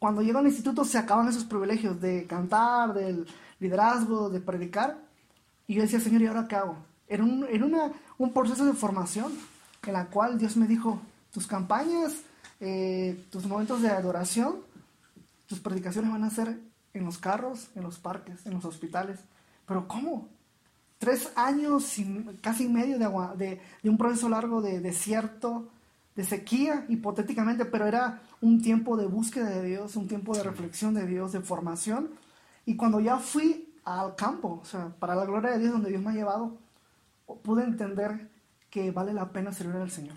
cuando 0.00 0.22
llego 0.22 0.40
al 0.40 0.46
instituto 0.48 0.84
se 0.84 0.98
acaban 0.98 1.28
esos 1.28 1.44
privilegios 1.44 2.00
de 2.00 2.26
cantar, 2.26 2.94
del 2.94 3.28
liderazgo, 3.60 4.28
de 4.28 4.40
predicar. 4.40 4.98
Y 5.68 5.74
yo 5.74 5.82
decía, 5.82 6.00
Señor, 6.00 6.22
¿y 6.22 6.26
ahora 6.26 6.48
qué 6.48 6.56
hago? 6.56 6.78
Era, 7.06 7.22
un, 7.22 7.46
era 7.48 7.64
una, 7.64 7.92
un 8.18 8.32
proceso 8.32 8.64
de 8.64 8.72
formación 8.72 9.32
en 9.86 9.92
la 9.92 10.06
cual 10.06 10.36
Dios 10.36 10.56
me 10.56 10.66
dijo, 10.66 11.00
tus 11.30 11.46
campañas, 11.46 12.22
eh, 12.58 13.24
tus 13.30 13.46
momentos 13.46 13.82
de 13.82 13.88
adoración, 13.90 14.56
tus 15.46 15.60
predicaciones 15.60 16.10
van 16.10 16.24
a 16.24 16.30
ser 16.30 16.71
en 16.94 17.04
los 17.04 17.18
carros, 17.18 17.68
en 17.74 17.82
los 17.82 17.98
parques, 17.98 18.46
en 18.46 18.54
los 18.54 18.64
hospitales. 18.64 19.20
Pero 19.66 19.88
¿cómo? 19.88 20.28
Tres 20.98 21.32
años, 21.34 21.96
casi 22.40 22.68
medio 22.68 22.98
de, 22.98 23.04
agua, 23.04 23.34
de, 23.36 23.60
de 23.82 23.90
un 23.90 23.98
proceso 23.98 24.28
largo 24.28 24.62
de 24.62 24.80
desierto, 24.80 25.68
de 26.14 26.24
sequía, 26.24 26.84
hipotéticamente, 26.88 27.64
pero 27.64 27.86
era 27.86 28.20
un 28.40 28.60
tiempo 28.60 28.96
de 28.96 29.06
búsqueda 29.06 29.48
de 29.48 29.64
Dios, 29.64 29.96
un 29.96 30.08
tiempo 30.08 30.36
de 30.36 30.42
reflexión 30.42 30.94
de 30.94 31.06
Dios, 31.06 31.32
de 31.32 31.40
formación. 31.40 32.10
Y 32.66 32.76
cuando 32.76 33.00
ya 33.00 33.18
fui 33.18 33.74
al 33.84 34.14
campo, 34.14 34.60
o 34.62 34.64
sea, 34.64 34.90
para 34.98 35.14
la 35.14 35.24
gloria 35.24 35.52
de 35.52 35.58
Dios, 35.58 35.72
donde 35.72 35.90
Dios 35.90 36.02
me 36.02 36.10
ha 36.10 36.14
llevado, 36.14 36.56
pude 37.42 37.64
entender 37.64 38.28
que 38.70 38.90
vale 38.90 39.12
la 39.12 39.30
pena 39.30 39.52
servir 39.52 39.76
al 39.76 39.90
Señor. 39.90 40.16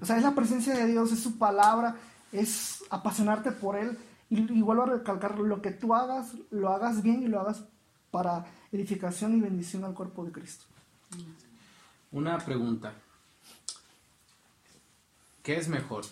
O 0.00 0.06
sea, 0.06 0.16
es 0.16 0.22
la 0.22 0.34
presencia 0.34 0.74
de 0.74 0.86
Dios, 0.86 1.12
es 1.12 1.20
su 1.20 1.38
palabra, 1.38 1.96
es 2.30 2.84
apasionarte 2.90 3.52
por 3.52 3.76
Él. 3.76 3.98
Y, 4.28 4.62
vuelvo 4.62 4.82
a 4.82 4.86
recalcar, 4.86 5.38
lo 5.38 5.62
que 5.62 5.70
tú 5.70 5.94
hagas, 5.94 6.32
lo 6.50 6.70
hagas 6.70 7.02
bien 7.02 7.22
y 7.22 7.28
lo 7.28 7.40
hagas 7.40 7.64
para 8.10 8.46
edificación 8.72 9.36
y 9.36 9.40
bendición 9.40 9.84
al 9.84 9.94
cuerpo 9.94 10.24
de 10.24 10.32
Cristo. 10.32 10.64
Una 12.10 12.38
pregunta. 12.38 12.92
¿Qué 15.42 15.56
es 15.56 15.68
mejor? 15.68 16.04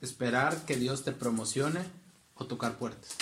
¿Esperar 0.00 0.64
que 0.64 0.76
Dios 0.76 1.04
te 1.04 1.12
promocione 1.12 1.80
o 2.36 2.46
tocar 2.46 2.76
puertas? 2.76 3.16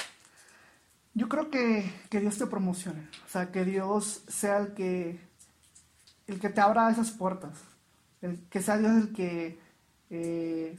Yo 1.14 1.28
creo 1.28 1.50
que, 1.50 1.92
que 2.08 2.20
Dios 2.20 2.38
te 2.38 2.46
promocione. 2.46 3.08
O 3.26 3.28
sea, 3.28 3.50
que 3.50 3.64
Dios 3.64 4.22
sea 4.28 4.58
el 4.58 4.74
que, 4.74 5.20
el 6.28 6.38
que 6.38 6.50
te 6.50 6.60
abra 6.60 6.90
esas 6.90 7.10
puertas 7.10 7.58
que 8.50 8.62
sea 8.62 8.78
Dios 8.78 8.92
el 8.96 9.12
que 9.12 9.58
eh, 10.10 10.78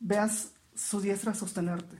veas 0.00 0.52
su 0.74 1.00
diestra 1.00 1.34
sostenerte. 1.34 1.96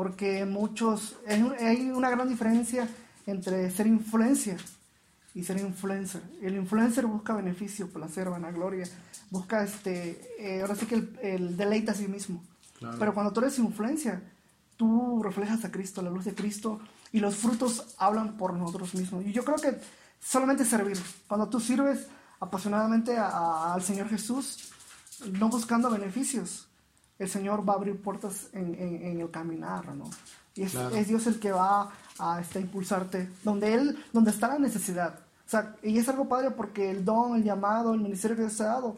Porque 0.00 0.46
muchos, 0.46 1.16
hay 1.28 1.90
una 1.90 2.08
gran 2.08 2.26
diferencia 2.26 2.88
entre 3.26 3.70
ser 3.70 3.86
influencia 3.86 4.56
y 5.34 5.44
ser 5.44 5.60
influencer. 5.60 6.22
El 6.40 6.56
influencer 6.56 7.04
busca 7.04 7.34
beneficio, 7.34 7.86
placer, 7.86 8.30
vanagloria, 8.30 8.88
busca 9.28 9.62
este, 9.62 10.18
eh, 10.38 10.62
ahora 10.62 10.74
sí 10.74 10.86
que 10.86 11.06
el, 11.20 11.54
deleite 11.54 11.90
a 11.90 11.94
sí 11.94 12.08
mismo. 12.08 12.42
Pero 12.98 13.12
cuando 13.12 13.30
tú 13.30 13.40
eres 13.40 13.58
influencia, 13.58 14.22
tú 14.78 15.22
reflejas 15.22 15.66
a 15.66 15.70
Cristo, 15.70 16.00
la 16.00 16.08
luz 16.08 16.24
de 16.24 16.34
Cristo, 16.34 16.80
y 17.12 17.20
los 17.20 17.36
frutos 17.36 17.94
hablan 17.98 18.38
por 18.38 18.54
nosotros 18.54 18.94
mismos. 18.94 19.26
Y 19.26 19.32
yo 19.32 19.44
creo 19.44 19.58
que 19.58 19.82
solamente 20.18 20.64
servir. 20.64 20.96
Cuando 21.28 21.50
tú 21.50 21.60
sirves, 21.60 22.06
apasionadamente 22.40 23.18
al 23.18 23.82
Señor 23.82 24.08
Jesús, 24.08 24.72
no 25.38 25.50
buscando 25.50 25.90
beneficios, 25.90 26.69
el 27.20 27.28
Señor 27.28 27.68
va 27.68 27.74
a 27.74 27.76
abrir 27.76 28.00
puertas 28.00 28.48
en, 28.54 28.74
el 29.20 29.30
caminar, 29.30 29.94
¿no? 29.94 30.10
Y 30.54 30.62
es, 30.62 30.72
Dios 31.06 31.26
el 31.26 31.38
que 31.38 31.52
va 31.52 31.92
a 32.18 32.40
este, 32.40 32.60
impulsarte 32.60 33.28
donde 33.44 33.74
Él, 33.74 34.04
donde 34.12 34.30
está 34.30 34.48
la 34.48 34.58
necesidad. 34.58 35.20
O 35.46 35.50
sea, 35.50 35.76
y 35.82 35.98
es 35.98 36.08
algo 36.08 36.28
padre 36.28 36.50
porque 36.50 36.90
el 36.90 37.04
don, 37.04 37.36
el 37.36 37.44
llamado, 37.44 37.92
el 37.92 38.00
ministerio 38.00 38.36
que 38.36 38.42
Dios 38.42 38.60
ha 38.62 38.66
dado, 38.66 38.96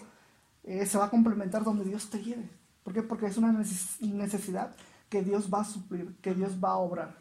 eh, 0.62 0.86
se 0.86 0.98
va 0.98 1.06
a 1.06 1.10
complementar 1.10 1.64
donde 1.64 1.84
Dios 1.84 2.08
te 2.10 2.22
lleve. 2.22 2.48
¿Por 2.84 2.94
qué? 2.94 3.02
Porque 3.02 3.26
es 3.26 3.36
una 3.36 3.52
necesidad 3.52 4.74
que 5.08 5.22
Dios 5.22 5.52
va 5.52 5.62
a 5.62 5.64
suplir, 5.64 6.14
que 6.22 6.32
Dios 6.32 6.52
va 6.62 6.70
a 6.70 6.76
obrar. 6.76 7.16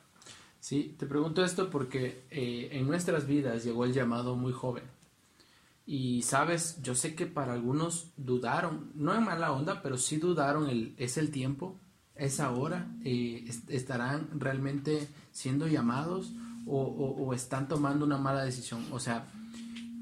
Sí, 0.59 0.95
te 0.99 1.07
pregunto 1.07 1.43
esto 1.43 1.71
porque 1.71 2.25
eh, 2.29 2.69
en 2.73 2.85
nuestras 2.85 3.25
vidas 3.25 3.63
llegó 3.63 3.85
el 3.85 3.93
llamado 3.93 4.35
muy 4.35 4.53
joven. 4.53 4.83
Y 5.93 6.21
sabes, 6.21 6.81
yo 6.81 6.95
sé 6.95 7.15
que 7.15 7.25
para 7.25 7.51
algunos 7.51 8.13
dudaron, 8.15 8.93
no 8.95 9.13
en 9.13 9.25
mala 9.25 9.51
onda, 9.51 9.81
pero 9.81 9.97
sí 9.97 10.15
dudaron, 10.15 10.69
el, 10.69 10.95
es 10.97 11.17
el 11.17 11.31
tiempo, 11.31 11.81
es 12.15 12.39
ahora, 12.39 12.89
eh, 13.03 13.51
estarán 13.67 14.39
realmente 14.39 15.09
siendo 15.33 15.67
llamados 15.67 16.31
o, 16.65 17.33
están 17.33 17.67
tomando 17.67 18.05
una 18.05 18.17
mala 18.17 18.45
decisión. 18.45 18.85
O 18.93 19.01
sea, 19.01 19.27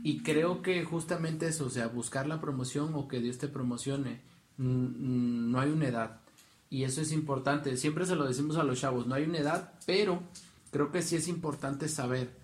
y 0.03 0.19
creo 0.19 0.61
que 0.61 0.83
justamente 0.83 1.47
eso, 1.47 1.65
o 1.65 1.69
sea, 1.71 1.87
buscar 1.87 2.27
la 2.27 2.39
promoción 2.39 2.93
o 2.93 3.07
que 3.07 3.19
Dios 3.19 3.39
te 3.39 3.47
promocione, 3.47 4.21
no 4.57 5.59
hay 5.59 5.71
una 5.71 5.87
edad. 5.87 6.21
Y 6.69 6.83
eso 6.83 7.01
es 7.01 7.11
importante, 7.11 7.77
siempre 7.77 8.05
se 8.05 8.15
lo 8.15 8.27
decimos 8.27 8.57
a 8.57 8.63
los 8.63 8.79
chavos, 8.79 9.07
no 9.07 9.15
hay 9.15 9.23
una 9.23 9.39
edad, 9.39 9.73
pero 9.87 10.21
creo 10.69 10.91
que 10.91 11.01
sí 11.01 11.15
es 11.15 11.27
importante 11.27 11.89
saber 11.89 12.37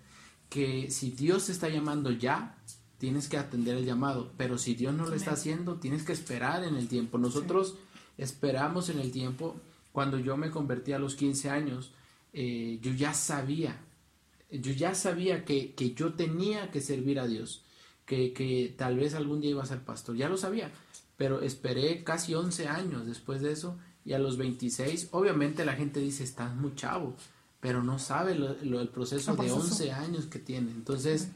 que 0.50 0.90
si 0.90 1.12
Dios 1.12 1.46
te 1.46 1.52
está 1.52 1.68
llamando 1.68 2.10
ya, 2.10 2.56
tienes 2.98 3.28
que 3.28 3.36
atender 3.36 3.76
el 3.76 3.84
llamado, 3.84 4.32
pero 4.36 4.58
si 4.58 4.74
Dios 4.74 4.94
no 4.94 5.06
lo 5.06 5.14
está 5.14 5.32
haciendo, 5.32 5.76
tienes 5.76 6.02
que 6.02 6.12
esperar 6.12 6.64
en 6.64 6.76
el 6.76 6.88
tiempo. 6.88 7.18
Nosotros 7.18 7.76
esperamos 8.18 8.88
en 8.88 9.00
el 9.00 9.12
tiempo. 9.12 9.56
Cuando 9.92 10.18
yo 10.18 10.36
me 10.36 10.50
convertí 10.50 10.92
a 10.92 10.98
los 10.98 11.14
15 11.14 11.50
años, 11.50 11.92
eh, 12.32 12.78
yo 12.82 12.92
ya 12.92 13.14
sabía, 13.14 13.80
yo 14.50 14.72
ya 14.72 14.94
sabía 14.94 15.44
que, 15.44 15.74
yo 15.96 16.14
tenía 16.14 16.70
que 16.70 16.80
servir 16.80 17.18
a 17.18 17.26
Dios, 17.26 17.62
que, 18.04 18.32
que, 18.32 18.74
tal 18.76 18.96
vez 18.96 19.14
algún 19.14 19.40
día 19.40 19.50
iba 19.50 19.62
a 19.62 19.66
ser 19.66 19.80
pastor, 19.80 20.16
ya 20.16 20.28
lo 20.28 20.36
sabía, 20.36 20.70
pero 21.16 21.40
esperé 21.40 22.04
casi 22.04 22.34
11 22.34 22.68
años 22.68 23.06
después 23.06 23.40
de 23.40 23.52
eso 23.52 23.78
y 24.04 24.12
a 24.12 24.18
los 24.18 24.36
26, 24.36 25.08
obviamente 25.10 25.64
la 25.64 25.74
gente 25.74 25.98
dice, 25.98 26.22
estás 26.22 26.54
muy 26.54 26.74
chavo, 26.74 27.16
pero 27.60 27.82
no 27.82 27.98
sabe 27.98 28.34
lo, 28.36 28.80
el 28.80 28.88
proceso 28.88 29.34
de 29.34 29.50
11 29.50 29.92
años 29.92 30.26
que 30.26 30.38
tiene. 30.38 30.70
Entonces, 30.70 31.30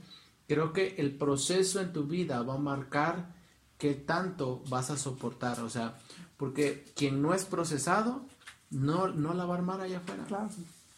Creo 0.51 0.73
que 0.73 0.97
el 0.99 1.15
proceso 1.15 1.81
en 1.81 1.93
tu 1.93 2.09
vida 2.09 2.43
va 2.43 2.55
a 2.55 2.59
marcar 2.59 3.33
qué 3.79 3.95
tanto 3.95 4.65
vas 4.69 4.91
a 4.91 4.97
soportar, 4.97 5.61
o 5.61 5.71
sea, 5.71 5.97
porque 6.37 6.91
quien 6.97 7.23
no 7.23 7.35
es 7.35 7.45
procesado 7.45 8.23
no, 8.69 9.07
no 9.07 9.33
la 9.33 9.45
va 9.45 9.55
a 9.55 9.59
armar 9.59 9.81
allá 9.81 9.99
afuera. 9.99 10.49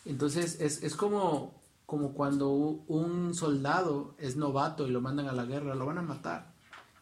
Entonces 0.06 0.58
es, 0.58 0.82
es 0.82 0.96
como, 0.96 1.52
como 1.84 2.14
cuando 2.14 2.48
un 2.48 3.34
soldado 3.34 4.14
es 4.16 4.36
novato 4.36 4.88
y 4.88 4.90
lo 4.90 5.02
mandan 5.02 5.28
a 5.28 5.32
la 5.32 5.44
guerra, 5.44 5.74
lo 5.74 5.84
van 5.84 5.98
a 5.98 6.02
matar. 6.02 6.54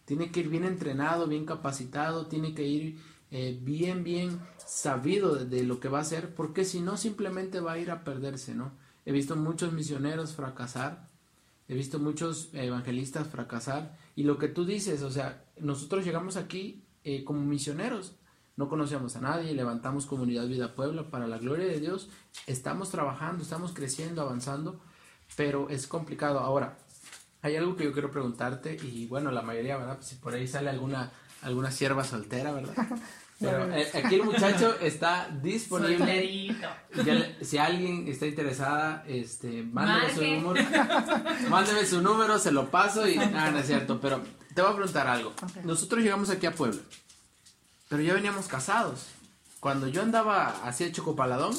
Tiene 0.05 0.33
que 0.33 0.41
ir 0.41 0.49
bien 0.49 0.65
entrenado, 0.65 1.29
bien 1.29 1.47
capacitado, 1.47 2.27
tiene 2.27 2.53
que 2.53 2.67
ir 2.67 3.01
eh, 3.31 3.61
bien, 3.63 4.03
bien 4.03 4.41
sabido 4.67 5.37
de, 5.37 5.45
de, 5.45 5.63
lo 5.63 5.79
que 5.79 5.89
va 5.89 5.99
a 5.99 6.03
hacer, 6.03 6.35
porque 6.35 6.65
si 6.65 6.81
no 6.81 6.97
simplemente 6.97 7.61
va 7.61 7.75
a 7.75 7.79
ir 7.79 7.93
a 7.93 8.03
perderse, 8.03 8.57
¿no? 8.57 8.73
He 9.07 9.13
visto 9.13 9.37
muchos 9.37 9.73
misioneros 9.73 10.35
fracasar 10.35 11.10
he 11.71 11.75
visto 11.77 12.01
muchos 12.01 12.51
evangelistas 12.53 13.29
fracasar 13.29 13.97
y 14.17 14.25
lo 14.25 14.39
que 14.39 14.49
tú 14.49 14.65
dices, 14.65 15.03
o 15.03 15.11
sea, 15.11 15.45
nosotros 15.57 16.05
llegamos 16.05 16.37
aquí 16.37 16.85
eh, 17.05 17.23
como 17.23 17.43
misioneros, 17.43 18.17
no 18.57 18.69
conocíamos 18.69 19.15
a 19.15 19.21
nadie, 19.21 19.55
levantamos 19.55 20.05
comunidad 20.05 20.49
Vida 20.49 20.75
Puebla 20.75 21.09
para 21.11 21.29
la 21.29 21.39
gloria 21.39 21.67
de 21.67 21.79
Dios, 21.79 22.11
estamos 22.49 22.91
trabajando, 22.91 23.45
estamos 23.45 23.73
creciendo, 23.73 24.21
avanzando, 24.21 24.81
pero 25.37 25.71
es 25.71 25.87
complicado. 25.87 26.41
Ahora, 26.41 26.77
hay 27.41 27.55
algo 27.55 27.77
que 27.77 27.85
yo 27.85 27.93
quiero 27.93 28.11
preguntarte 28.11 28.77
y 28.83 29.07
bueno, 29.07 29.31
la 29.31 29.43
mayoría, 29.43 29.77
¿verdad? 29.77 29.99
si 30.01 30.17
por 30.17 30.35
ahí 30.35 30.49
sale 30.49 30.71
alguna 30.71 31.13
alguna 31.43 31.71
sierva 31.71 32.03
soltera, 32.03 32.53
¿verdad? 32.53 32.75
Pero 33.41 33.75
eh, 33.75 33.91
aquí 33.95 34.17
el 34.17 34.23
muchacho 34.25 34.79
está 34.81 35.29
disponible. 35.43 36.55
si 37.41 37.59
alguien 37.59 38.07
está 38.07 38.27
interesada, 38.27 39.03
este, 39.09 39.63
mándeme 39.63 40.15
su 40.15 40.23
número. 40.23 40.67
mándeme 41.49 41.87
su 41.87 42.03
número, 42.03 42.39
se 42.39 42.53
lo 42.53 42.71
paso 42.71 43.09
y. 43.09 43.17
Ah, 43.17 43.51
no 43.51 43.59
es 43.59 43.67
cierto, 43.67 43.99
pero 44.01 44.23
te 44.55 44.61
voy 44.61 44.71
a 44.71 44.75
preguntar 44.75 45.09
algo. 45.09 45.33
Nosotros 45.65 46.03
llegamos 46.03 46.29
aquí 46.29 46.47
a 46.47 46.53
Puebla, 46.53 46.81
pero 47.89 48.03
ya 48.03 48.15
veníamos 48.15 48.47
casados. 48.47 49.07
Cuando 49.59 49.89
yo 49.89 50.03
andaba 50.03 50.63
así 50.65 50.85
de 50.85 50.93
chocopaladón, 50.93 51.55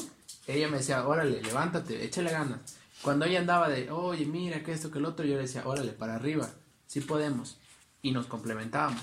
ella 0.46 0.68
me 0.68 0.78
decía, 0.78 1.06
órale, 1.06 1.42
levántate, 1.42 2.04
échale 2.04 2.30
ganas. 2.30 2.60
Cuando 3.02 3.24
ella 3.24 3.40
andaba 3.40 3.68
de, 3.68 3.90
oye, 3.90 4.26
mira, 4.26 4.62
que 4.62 4.72
esto, 4.72 4.90
que 4.90 4.98
el 4.98 5.04
otro, 5.04 5.24
yo 5.24 5.34
le 5.34 5.42
decía, 5.42 5.62
órale, 5.64 5.92
para 5.92 6.14
arriba, 6.14 6.48
sí 6.86 7.00
podemos. 7.00 7.58
Y 8.02 8.12
nos 8.12 8.26
complementábamos. 8.26 9.02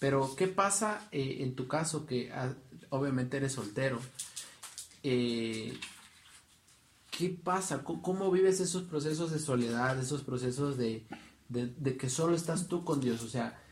Pero, 0.00 0.34
¿qué 0.34 0.48
pasa 0.48 1.06
eh, 1.12 1.36
en 1.40 1.54
tu 1.54 1.68
caso 1.68 2.06
que 2.06 2.32
ah, 2.32 2.54
obviamente 2.88 3.36
eres 3.36 3.52
soltero? 3.52 4.00
Eh, 5.02 5.78
¿Qué 7.10 7.28
pasa? 7.28 7.84
¿Cómo, 7.84 8.30
vives 8.30 8.60
esos 8.60 8.84
procesos 8.84 9.30
de 9.30 9.38
soledad, 9.38 10.00
esos 10.00 10.22
procesos 10.22 10.78
de, 10.78 11.06
que 11.98 12.08
solo 12.08 12.34
estás 12.34 12.66
tú 12.66 12.82
con 12.82 13.02
Dios? 13.02 13.22
O 13.22 13.28
sea, 13.28 13.62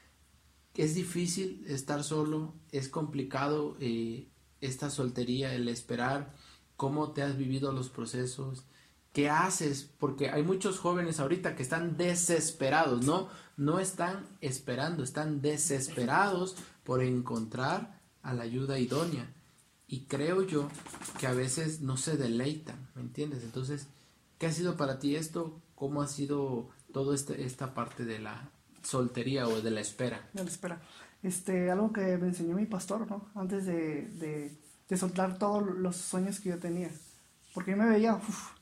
es 0.74 0.94
difícil 0.94 1.64
estar 1.66 2.04
solo, 2.04 2.54
es 2.72 2.90
complicado 2.90 3.78
eh, 3.80 4.28
esta 4.60 4.90
soltería, 4.90 5.54
el 5.54 5.66
esperar, 5.68 6.34
cómo 6.76 7.12
te 7.12 7.22
has 7.22 7.38
vivido 7.38 7.72
los 7.72 7.88
procesos, 7.88 8.66
qué 9.18 9.28
haces, 9.28 9.82
porque 9.98 10.30
hay 10.30 10.44
muchos 10.44 10.78
jóvenes 10.78 11.18
ahorita 11.18 11.56
que 11.56 11.64
están 11.64 11.96
desesperados, 11.96 13.04
¿no? 13.04 13.28
no 13.56 13.80
están 13.80 14.24
esperando, 14.40 15.02
están 15.02 15.42
desesperados 15.42 16.54
por 16.84 17.02
encontrar 17.02 18.00
a 18.22 18.32
la 18.32 18.44
ayuda 18.44 18.78
idónea. 18.78 19.34
Y 19.88 20.02
creo 20.02 20.42
yo 20.42 20.68
que 21.18 21.26
a 21.26 21.32
veces 21.32 21.80
no 21.80 21.96
se 21.96 22.16
deleitan, 22.16 22.76
¿me 22.94 23.02
entiendes? 23.02 23.42
Entonces, 23.42 23.88
¿qué 24.38 24.46
ha 24.46 24.52
sido 24.52 24.76
para 24.76 25.00
ti 25.00 25.16
esto? 25.16 25.60
¿Cómo 25.74 26.00
ha 26.00 26.06
sido 26.06 26.68
toda 26.92 27.16
este, 27.16 27.42
esta 27.42 27.74
parte 27.74 28.04
de 28.04 28.20
la 28.20 28.52
soltería 28.82 29.48
o 29.48 29.60
de 29.60 29.72
la 29.72 29.80
espera? 29.80 30.30
De 30.32 30.44
la 30.44 30.48
espera. 30.48 30.80
Este, 31.24 31.72
algo 31.72 31.92
que 31.92 32.18
me 32.18 32.28
enseñó 32.28 32.54
mi 32.54 32.66
pastor, 32.66 33.10
¿no? 33.10 33.32
Antes 33.34 33.66
de, 33.66 34.56
de, 34.86 34.96
soltar 34.96 35.38
todos 35.38 35.66
los 35.76 35.96
sueños 35.96 36.38
que 36.38 36.50
yo 36.50 36.60
tenía. 36.60 36.92
Porque 37.52 37.72
yo 37.72 37.76
me 37.76 37.86
veía, 37.88 38.14
uf, 38.14 38.57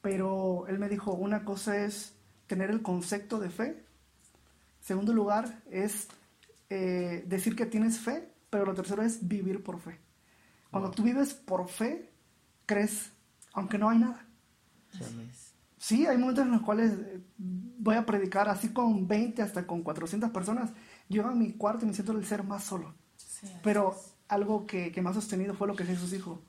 pero 0.00 0.66
él 0.68 0.78
me 0.78 0.88
dijo, 0.88 1.12
una 1.12 1.44
cosa 1.44 1.84
es 1.84 2.14
tener 2.46 2.70
el 2.70 2.82
concepto 2.82 3.38
de 3.38 3.50
fe. 3.50 3.84
Segundo 4.80 5.12
lugar 5.12 5.62
es 5.70 6.08
eh, 6.70 7.24
decir 7.26 7.56
que 7.56 7.66
tienes 7.66 7.98
fe, 7.98 8.32
pero 8.50 8.66
lo 8.66 8.74
tercero 8.74 9.02
es 9.02 9.26
vivir 9.26 9.62
por 9.62 9.80
fe. 9.80 9.98
Cuando 10.70 10.90
tú 10.90 11.02
vives 11.02 11.34
por 11.34 11.68
fe, 11.68 12.10
crees, 12.66 13.10
aunque 13.52 13.78
no 13.78 13.90
hay 13.90 13.98
nada. 13.98 14.26
Sí, 15.78 16.06
hay 16.06 16.18
momentos 16.18 16.44
en 16.44 16.52
los 16.52 16.62
cuales 16.62 16.92
eh, 16.92 17.20
voy 17.36 17.96
a 17.96 18.04
predicar 18.04 18.48
así 18.48 18.70
con 18.70 19.06
20 19.06 19.42
hasta 19.42 19.66
con 19.66 19.82
400 19.82 20.30
personas. 20.30 20.72
Yo 21.08 21.26
a 21.26 21.34
mi 21.34 21.52
cuarto 21.52 21.84
y 21.84 21.88
me 21.88 21.94
siento 21.94 22.12
el 22.12 22.26
ser 22.26 22.42
más 22.42 22.64
solo. 22.64 22.94
Pero 23.62 23.94
algo 24.26 24.66
que, 24.66 24.90
que 24.90 25.00
me 25.00 25.10
ha 25.10 25.14
sostenido 25.14 25.54
fue 25.54 25.68
lo 25.68 25.76
que 25.76 25.84
Jesús 25.84 26.10
dijo. 26.10 26.42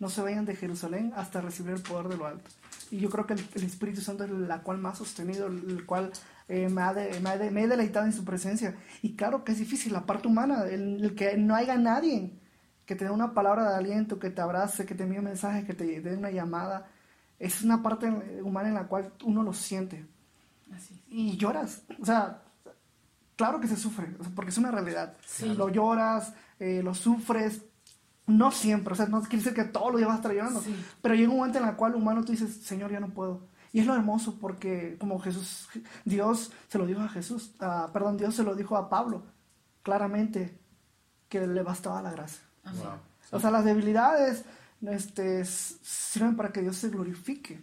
No 0.00 0.08
se 0.08 0.22
vayan 0.22 0.46
de 0.46 0.56
Jerusalén 0.56 1.12
hasta 1.14 1.40
recibir 1.40 1.74
el 1.74 1.82
poder 1.82 2.08
de 2.08 2.16
lo 2.16 2.26
alto. 2.26 2.50
Y 2.90 2.98
yo 2.98 3.08
creo 3.08 3.26
que 3.26 3.34
el, 3.34 3.64
Espíritu 3.64 4.00
Santo 4.00 4.24
es 4.24 4.30
la 4.30 4.62
cual 4.62 4.78
me 4.78 4.88
ha 4.88 4.94
sostenido, 4.94 5.46
el 5.46 5.86
cual 5.86 6.10
eh, 6.48 6.68
me, 6.68 6.82
ha 6.82 6.92
me, 6.92 7.62
he 7.62 7.68
deleitado 7.68 8.06
en 8.06 8.12
su 8.12 8.24
presencia. 8.24 8.74
Y 9.02 9.14
claro 9.14 9.44
que 9.44 9.52
es 9.52 9.58
difícil, 9.58 9.92
la 9.92 10.06
parte 10.06 10.26
humana, 10.26 10.64
el, 10.64 11.14
que 11.14 11.36
no 11.36 11.54
haya 11.54 11.76
nadie 11.76 12.32
que 12.84 12.96
te 12.96 13.04
dé 13.04 13.10
una 13.12 13.34
palabra 13.34 13.70
de 13.70 13.76
aliento, 13.76 14.18
que 14.18 14.30
te 14.30 14.40
abrace, 14.40 14.84
que 14.84 14.96
te 14.96 15.04
envíe 15.04 15.18
un 15.18 15.26
mensaje, 15.26 15.64
que 15.64 15.74
te 15.74 16.00
dé 16.00 16.16
una 16.16 16.32
llamada. 16.32 16.88
Es 17.38 17.62
una 17.62 17.80
parte 17.80 18.08
humana 18.42 18.68
en 18.68 18.74
la 18.74 18.88
cual 18.88 19.12
uno 19.22 19.44
lo 19.44 19.52
siente. 19.52 20.04
Y 21.08 21.36
lloras. 21.36 21.84
O 22.00 22.04
sea, 22.04 22.42
claro 23.36 23.60
que 23.60 23.68
se 23.68 23.76
sufre, 23.76 24.08
porque 24.34 24.50
es 24.50 24.58
una 24.58 24.72
realidad. 24.72 25.16
Lo 25.56 25.68
lloras, 25.68 26.34
eh, 26.58 26.82
lo 26.82 26.94
sufres, 26.94 27.62
no 28.30 28.50
siempre, 28.50 28.92
o 28.92 28.96
sea, 28.96 29.06
no 29.06 29.20
quiere 29.22 29.38
decir 29.38 29.54
que 29.54 29.64
todo 29.64 29.90
lo 29.90 29.98
llevas 29.98 30.14
a 30.14 30.16
estar 30.16 30.32
llorando, 30.32 30.62
pero 31.02 31.14
llega 31.14 31.30
un 31.30 31.38
momento 31.38 31.58
en 31.58 31.68
el 31.68 31.76
cual 31.76 31.94
humano 31.94 32.24
tú 32.24 32.32
dices, 32.32 32.54
Señor, 32.62 32.90
ya 32.90 33.00
no 33.00 33.08
puedo. 33.08 33.48
Y 33.72 33.80
es 33.80 33.86
lo 33.86 33.94
hermoso 33.94 34.38
porque 34.40 34.96
como 34.98 35.18
Jesús, 35.20 35.68
Dios 36.04 36.52
se 36.68 36.78
lo 36.78 36.86
dijo 36.86 37.00
a 37.00 37.08
Jesús, 37.08 37.52
perdón, 37.92 38.16
Dios 38.16 38.34
se 38.34 38.42
lo 38.42 38.54
dijo 38.54 38.76
a 38.76 38.88
Pablo, 38.88 39.22
claramente, 39.82 40.58
que 41.28 41.46
le 41.46 41.62
bastaba 41.62 42.02
la 42.02 42.10
gracia. 42.10 42.42
O 43.30 43.38
sea, 43.38 43.50
las 43.50 43.64
debilidades 43.64 44.44
este, 44.82 45.44
sirven 45.44 46.36
para 46.36 46.50
que 46.50 46.62
Dios 46.62 46.76
se 46.76 46.88
glorifique. 46.88 47.62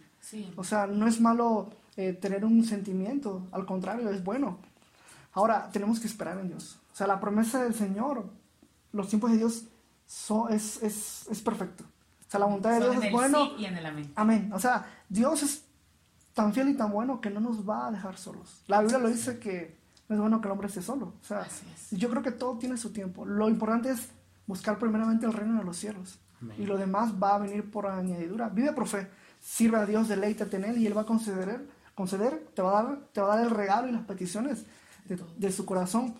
O 0.56 0.64
sea, 0.64 0.86
no 0.86 1.06
es 1.06 1.20
malo 1.20 1.70
eh, 1.96 2.12
tener 2.12 2.44
un 2.44 2.64
sentimiento, 2.64 3.46
al 3.52 3.66
contrario, 3.66 4.10
es 4.10 4.22
bueno. 4.22 4.58
Ahora, 5.32 5.70
tenemos 5.72 6.00
que 6.00 6.06
esperar 6.06 6.38
en 6.38 6.48
Dios. 6.48 6.78
O 6.92 6.96
sea, 6.96 7.06
la 7.06 7.20
promesa 7.20 7.62
del 7.62 7.74
Señor, 7.74 8.26
los 8.92 9.08
tiempos 9.08 9.30
de 9.30 9.38
Dios 9.38 9.64
es, 10.50 10.82
es, 10.82 11.28
es, 11.28 11.40
perfecto. 11.42 11.84
O 11.84 12.30
sea, 12.30 12.40
la 12.40 12.46
voluntad 12.46 12.70
de 12.70 12.80
Dios 12.80 13.04
es 13.04 13.12
bueno. 13.12 13.56
y 13.58 13.66
en 13.66 13.76
el 13.76 13.86
amén. 13.86 14.12
Amén. 14.16 14.50
O 14.54 14.58
sea, 14.58 14.86
Dios 15.08 15.42
es 15.42 15.64
tan 16.32 16.54
fiel 16.54 16.70
y 16.70 16.74
tan 16.74 16.90
bueno 16.90 17.20
que 17.20 17.30
no 17.30 17.40
nos 17.40 17.68
va 17.68 17.88
a 17.88 17.90
dejar 17.90 18.16
solos. 18.16 18.62
La 18.68 18.80
Biblia 18.80 18.98
lo 18.98 19.08
dice 19.08 19.38
que 19.38 19.76
no 20.08 20.14
es 20.14 20.20
bueno 20.20 20.40
que 20.40 20.48
el 20.48 20.52
hombre 20.52 20.68
esté 20.68 20.80
solo. 20.80 21.14
O 21.20 21.24
sea, 21.24 21.46
yo 21.90 22.08
creo 22.08 22.22
que 22.22 22.30
todo 22.30 22.56
tiene 22.58 22.76
su 22.76 22.90
tiempo. 22.90 23.26
Lo 23.26 23.48
importante 23.48 23.90
es 23.90 24.08
buscar 24.46 24.78
primeramente 24.78 25.26
el 25.26 25.32
reino 25.32 25.58
de 25.58 25.64
los 25.64 25.76
cielos. 25.76 26.18
Y 26.56 26.66
lo 26.66 26.76
demás 26.76 27.12
va 27.20 27.34
a 27.34 27.38
venir 27.38 27.70
por 27.70 27.86
añadidura. 27.86 28.48
Vive 28.48 28.72
por 28.72 28.86
fe. 28.86 29.10
Sirve 29.40 29.78
a 29.78 29.86
Dios, 29.86 30.08
deleítate 30.08 30.56
en 30.56 30.64
Él 30.64 30.78
y 30.78 30.86
Él 30.86 30.96
va 30.96 31.02
a 31.02 31.06
conceder, 31.06 31.68
conceder 31.94 32.48
te, 32.54 32.62
va 32.62 32.78
a 32.78 32.82
dar, 32.82 32.98
te 33.12 33.20
va 33.20 33.32
a 33.32 33.36
dar 33.36 33.46
el 33.46 33.50
regalo 33.50 33.88
y 33.88 33.92
las 33.92 34.04
peticiones 34.04 34.64
de, 35.04 35.20
de 35.36 35.52
su 35.52 35.66
corazón. 35.66 36.14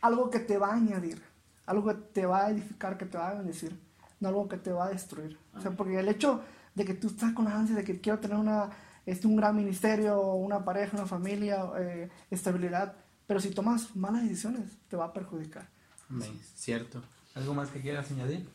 Algo 0.00 0.30
que 0.30 0.38
te 0.38 0.58
va 0.58 0.68
a 0.68 0.74
añadir 0.74 1.22
algo 1.66 1.88
que 1.88 1.94
te 1.94 2.26
va 2.26 2.46
a 2.46 2.50
edificar, 2.50 2.98
que 2.98 3.06
te 3.06 3.18
va 3.18 3.30
a 3.30 3.34
bendecir, 3.34 3.78
no 4.20 4.28
algo 4.28 4.48
que 4.48 4.56
te 4.56 4.72
va 4.72 4.86
a 4.86 4.90
destruir. 4.90 5.38
O 5.56 5.60
sea, 5.60 5.70
porque 5.72 5.98
el 5.98 6.08
hecho 6.08 6.42
de 6.74 6.84
que 6.84 6.94
tú 6.94 7.08
estás 7.08 7.32
con 7.32 7.44
la 7.44 7.56
ansia 7.56 7.76
de 7.76 7.84
que 7.84 8.00
quiero 8.00 8.18
tener 8.18 8.36
una, 8.36 8.70
este, 9.06 9.26
un 9.26 9.36
gran 9.36 9.56
ministerio, 9.56 10.20
una 10.20 10.64
pareja, 10.64 10.96
una 10.96 11.06
familia, 11.06 11.64
eh, 11.78 12.08
estabilidad, 12.30 12.94
pero 13.26 13.40
si 13.40 13.50
tomas 13.50 13.94
malas 13.96 14.22
decisiones, 14.22 14.78
te 14.88 14.96
va 14.96 15.06
a 15.06 15.12
perjudicar. 15.12 15.68
Cierto. 16.54 17.02
¿Algo 17.34 17.54
más 17.54 17.70
que 17.70 17.80
quieras 17.80 18.10
añadir? 18.10 18.46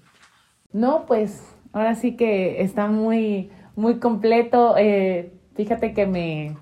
No, 0.72 1.06
pues 1.06 1.42
ahora 1.74 1.96
sí 1.96 2.16
que 2.16 2.62
está 2.62 2.88
muy, 2.88 3.52
muy 3.76 4.00
completo. 4.00 4.76
Eh, 4.78 5.34
fíjate 5.56 5.94
que 5.94 6.06
me, 6.06 6.56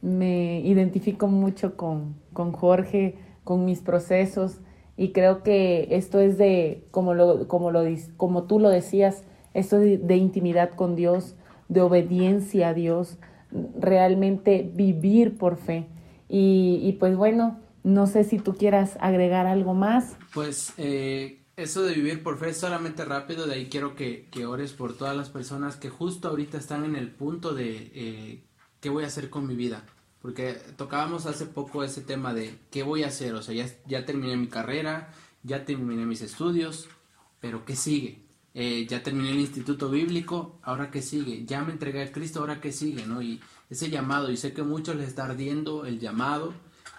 me 0.00 0.60
identifico 0.60 1.28
mucho 1.28 1.76
con, 1.76 2.16
con 2.32 2.52
Jorge, 2.52 3.18
con 3.44 3.64
mis 3.64 3.80
procesos. 3.80 4.58
Y 5.00 5.12
creo 5.12 5.42
que 5.42 5.88
esto 5.92 6.20
es 6.20 6.36
de, 6.36 6.86
como, 6.90 7.14
lo, 7.14 7.48
como, 7.48 7.70
lo, 7.70 7.86
como 8.18 8.42
tú 8.42 8.60
lo 8.60 8.68
decías, 8.68 9.24
esto 9.54 9.78
es 9.78 10.06
de, 10.06 10.16
intimidad 10.16 10.74
con 10.74 10.94
Dios, 10.94 11.36
de 11.70 11.80
obediencia 11.80 12.68
a 12.68 12.74
Dios, 12.74 13.16
realmente 13.50 14.70
vivir 14.74 15.38
por 15.38 15.56
fe. 15.56 15.86
Y, 16.28 16.98
pues 17.00 17.16
bueno, 17.16 17.58
no 17.82 18.06
sé 18.06 18.24
si 18.24 18.38
tú 18.38 18.54
quieras 18.54 18.98
agregar 19.00 19.46
algo 19.46 19.72
más. 19.72 20.18
Pues 20.34 20.74
eh, 20.76 21.44
eso 21.56 21.82
de 21.82 21.94
vivir 21.94 22.22
por 22.22 22.38
fe 22.38 22.50
es 22.50 22.58
solamente 22.58 23.02
rápido, 23.06 23.46
de 23.46 23.54
ahí 23.54 23.68
quiero 23.70 23.96
que, 23.96 24.28
que, 24.30 24.44
ores 24.44 24.74
por 24.74 24.98
todas 24.98 25.16
las 25.16 25.30
personas 25.30 25.76
que 25.76 25.88
justo 25.88 26.28
ahorita 26.28 26.58
están 26.58 26.84
en 26.84 26.94
el 26.94 27.10
punto 27.10 27.54
de 27.54 27.90
eh, 27.94 28.44
qué 28.80 28.90
voy 28.90 29.04
a 29.04 29.06
hacer 29.06 29.30
con 29.30 29.46
mi 29.46 29.54
vida. 29.54 29.82
Porque 30.22 30.52
tocábamos 30.76 31.26
hace 31.26 31.46
poco 31.46 31.82
ese 31.82 32.02
tema 32.02 32.34
de 32.34 32.58
qué 32.70 32.82
voy 32.82 33.04
a 33.04 33.08
hacer, 33.08 33.34
o 33.34 33.42
sea, 33.42 33.54
ya, 33.54 33.66
ya 33.86 34.04
terminé 34.04 34.36
mi 34.36 34.48
carrera, 34.48 35.14
ya 35.42 35.64
terminé 35.64 36.04
mis 36.04 36.20
estudios, 36.20 36.88
pero 37.40 37.64
¿qué 37.64 37.74
sigue? 37.74 38.22
Eh, 38.52 38.86
ya 38.86 39.02
terminé 39.02 39.30
el 39.30 39.40
instituto 39.40 39.88
bíblico, 39.88 40.58
ahora 40.62 40.90
qué 40.90 41.02
sigue, 41.02 41.44
ya 41.46 41.62
me 41.62 41.72
entregué 41.72 42.02
a 42.02 42.12
Cristo, 42.12 42.40
ahora 42.40 42.60
qué 42.60 42.72
sigue, 42.72 43.06
¿no? 43.06 43.22
Y 43.22 43.40
ese 43.70 43.88
llamado, 43.88 44.30
y 44.30 44.36
sé 44.36 44.52
que 44.52 44.60
a 44.62 44.64
muchos 44.64 44.96
les 44.96 45.08
está 45.08 45.24
ardiendo 45.24 45.86
el 45.86 46.00
llamado, 46.00 46.52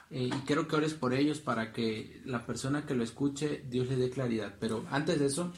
eh, 0.09 0.29
y 0.33 0.45
quiero 0.45 0.67
que 0.67 0.75
ores 0.77 0.93
por 0.93 1.13
ellos 1.13 1.39
para 1.39 1.73
que 1.73 2.21
la 2.25 2.45
persona 2.45 2.85
que 2.85 2.95
lo 2.95 3.03
escuche, 3.03 3.63
Dios 3.69 3.87
le 3.87 3.97
dé 3.97 4.09
claridad. 4.09 4.55
Pero 4.59 4.85
antes 4.91 5.19
de 5.19 5.27
eso, 5.27 5.51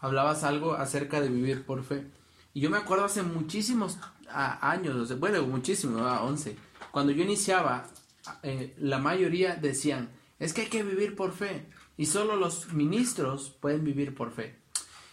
hablabas 0.00 0.44
algo 0.44 0.74
acerca 0.74 1.20
de 1.20 1.28
vivir 1.28 1.64
por 1.64 1.84
fe. 1.84 2.06
Y 2.54 2.60
yo 2.60 2.70
me 2.70 2.78
acuerdo 2.78 3.04
hace 3.04 3.22
muchísimos 3.22 3.98
años, 4.28 5.18
bueno, 5.18 5.42
muchísimo, 5.46 5.98
11 5.98 6.56
cuando 6.94 7.10
yo 7.10 7.24
iniciaba, 7.24 7.88
eh, 8.44 8.72
la 8.78 9.00
mayoría 9.00 9.56
decían, 9.56 10.10
es 10.38 10.52
que 10.52 10.60
hay 10.60 10.68
que 10.68 10.84
vivir 10.84 11.16
por 11.16 11.32
fe 11.32 11.66
y 11.96 12.06
solo 12.06 12.36
los 12.36 12.72
ministros 12.72 13.50
pueden 13.50 13.82
vivir 13.82 14.14
por 14.14 14.30
fe. 14.30 14.60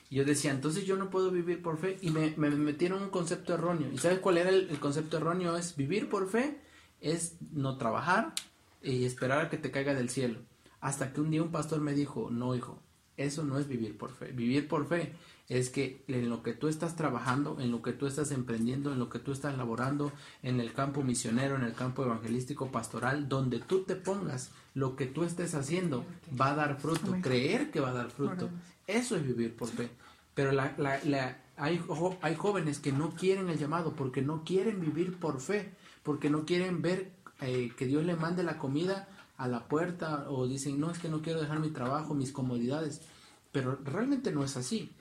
Y 0.08 0.18
yo 0.18 0.24
decía, 0.24 0.52
entonces 0.52 0.86
yo 0.86 0.96
no 0.96 1.10
puedo 1.10 1.32
vivir 1.32 1.64
por 1.64 1.80
fe 1.80 1.98
y 2.04 2.12
me, 2.12 2.36
metieron 2.38 3.02
un 3.02 3.10
concepto 3.10 3.56
erróneo. 3.56 3.92
¿Y 3.92 3.98
sabes 3.98 4.20
cuál 4.20 4.38
era 4.38 4.52
el, 4.52 4.80
concepto 4.80 5.18
erróneo? 5.18 5.58
Es 5.58 5.76
vivir 5.76 6.08
por 6.08 6.30
fe, 6.30 6.62
es 7.00 7.38
no 7.52 7.80
trabajar 7.80 8.36
y 8.84 9.06
esperar 9.06 9.44
a 9.44 9.50
que 9.50 9.58
te 9.58 9.72
caiga 9.72 9.96
del 9.96 10.12
cielo. 10.12 10.38
Hasta 10.82 11.12
que 11.12 11.20
un 11.20 11.32
día 11.32 11.42
un 11.42 11.52
pastor 11.52 11.82
me 11.82 11.94
dijo, 11.94 12.30
no 12.30 12.54
hijo, 12.54 12.80
eso 13.24 13.44
no 13.44 13.58
es 13.60 13.68
vivir 13.68 13.98
por 13.98 14.12
fe. 14.12 14.32
Vivir 14.32 14.68
por 14.68 14.88
fe 14.88 15.14
es 15.50 15.70
que 15.70 16.04
en 16.08 16.30
lo 16.30 16.44
que 16.44 16.54
tú 16.54 16.68
estás 16.68 16.96
trabajando, 16.96 17.58
en 17.60 17.72
lo 17.72 17.82
que 17.82 17.92
tú 17.92 18.08
estás 18.08 18.32
emprendiendo, 18.32 18.94
en 18.94 19.00
lo 19.00 19.10
que 19.10 19.20
tú 19.20 19.34
estás 19.34 19.58
laborando, 19.58 20.12
en 20.44 20.60
el 20.62 20.72
campo 20.72 21.04
misionero, 21.04 21.56
en 21.56 21.64
el 21.64 21.74
campo 21.74 22.06
evangelístico, 22.06 22.72
pastoral, 22.72 23.28
donde 23.28 23.60
tú 23.60 23.84
te 23.84 23.96
pongas, 23.96 24.52
lo 24.74 24.96
que 24.96 25.08
tú 25.08 25.24
estés 25.24 25.54
haciendo 25.54 26.06
va 26.40 26.52
a 26.52 26.56
dar 26.56 26.80
fruto, 26.80 27.18
creer 27.22 27.70
que 27.70 27.82
va 27.82 27.90
a 27.90 27.94
dar 27.94 28.12
fruto. 28.12 28.50
Eso 28.88 29.18
es 29.18 29.28
vivir 29.28 29.56
por 29.56 29.68
fe. 29.68 29.90
Pero 30.34 30.54
la, 30.54 30.74
la, 30.78 31.38
hay, 31.58 31.82
hay 32.22 32.36
jóvenes 32.36 32.80
que 32.80 32.94
no 32.94 33.12
quieren 33.12 33.50
el 33.50 33.60
llamado 33.60 33.94
porque 33.94 34.22
no 34.22 34.44
quieren 34.46 34.80
vivir 34.80 35.18
por 35.18 35.42
fe, 35.42 35.74
porque 36.04 36.30
no 36.30 36.46
quieren 36.46 36.82
ver 36.82 37.12
eh, 37.42 37.74
que 37.76 37.88
Dios 37.88 38.06
le 38.06 38.16
mande 38.16 38.44
la 38.44 38.58
comida 38.58 39.10
a 39.42 39.48
la 39.48 39.68
puerta 39.68 40.28
o 40.30 40.48
dicen, 40.48 40.80
no, 40.80 40.92
es 40.92 41.00
que 41.00 41.10
no 41.10 41.24
quiero 41.24 41.42
dejar 41.42 41.60
mi 41.60 41.72
trabajo, 41.72 42.14
mis 42.14 42.32
comodidades. 42.32 43.02
Pero 43.52 43.76
realmente 43.84 44.32
no 44.32 44.44
es 44.44 44.56
así. 44.56 44.92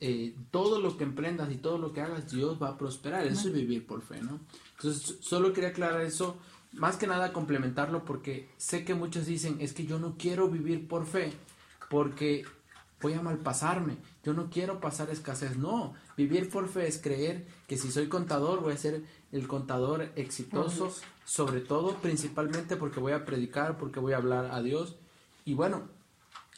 Eh, 0.00 0.34
todo 0.50 0.82
lo 0.82 0.98
que 0.98 1.04
emprendas 1.04 1.50
y 1.50 1.56
todo 1.56 1.78
lo 1.78 1.94
que 1.94 2.02
hagas, 2.02 2.30
Dios 2.30 2.62
va 2.62 2.68
a 2.68 2.78
prosperar. 2.78 3.26
Eso 3.26 3.48
es 3.48 3.54
vivir 3.54 3.86
por 3.86 4.02
fe, 4.02 4.20
¿no? 4.20 4.38
Entonces, 4.76 5.16
solo 5.20 5.54
quería 5.54 5.70
aclarar 5.70 6.02
eso, 6.02 6.36
más 6.74 6.98
que 6.98 7.06
nada 7.06 7.32
complementarlo, 7.32 8.04
porque 8.04 8.50
sé 8.58 8.84
que 8.84 8.92
muchos 8.92 9.24
dicen, 9.24 9.56
es 9.60 9.72
que 9.72 9.86
yo 9.86 9.98
no 9.98 10.16
quiero 10.18 10.50
vivir 10.50 10.86
por 10.86 11.06
fe, 11.06 11.32
porque 11.88 12.44
voy 13.00 13.14
a 13.14 13.22
malpasarme, 13.22 13.96
yo 14.22 14.34
no 14.34 14.50
quiero 14.50 14.80
pasar 14.80 15.10
escasez. 15.10 15.56
No, 15.56 15.94
vivir 16.16 16.48
por 16.50 16.68
fe 16.68 16.86
es 16.86 17.00
creer 17.00 17.46
que 17.66 17.76
si 17.76 17.90
soy 17.90 18.08
contador, 18.08 18.60
voy 18.60 18.74
a 18.74 18.78
ser 18.78 19.04
el 19.32 19.46
contador 19.48 20.10
exitoso, 20.16 20.92
sobre 21.24 21.60
todo, 21.60 21.96
principalmente 21.96 22.76
porque 22.76 23.00
voy 23.00 23.12
a 23.12 23.24
predicar, 23.24 23.78
porque 23.78 24.00
voy 24.00 24.12
a 24.12 24.18
hablar 24.18 24.50
a 24.52 24.62
Dios. 24.62 24.96
Y 25.44 25.54
bueno, 25.54 25.88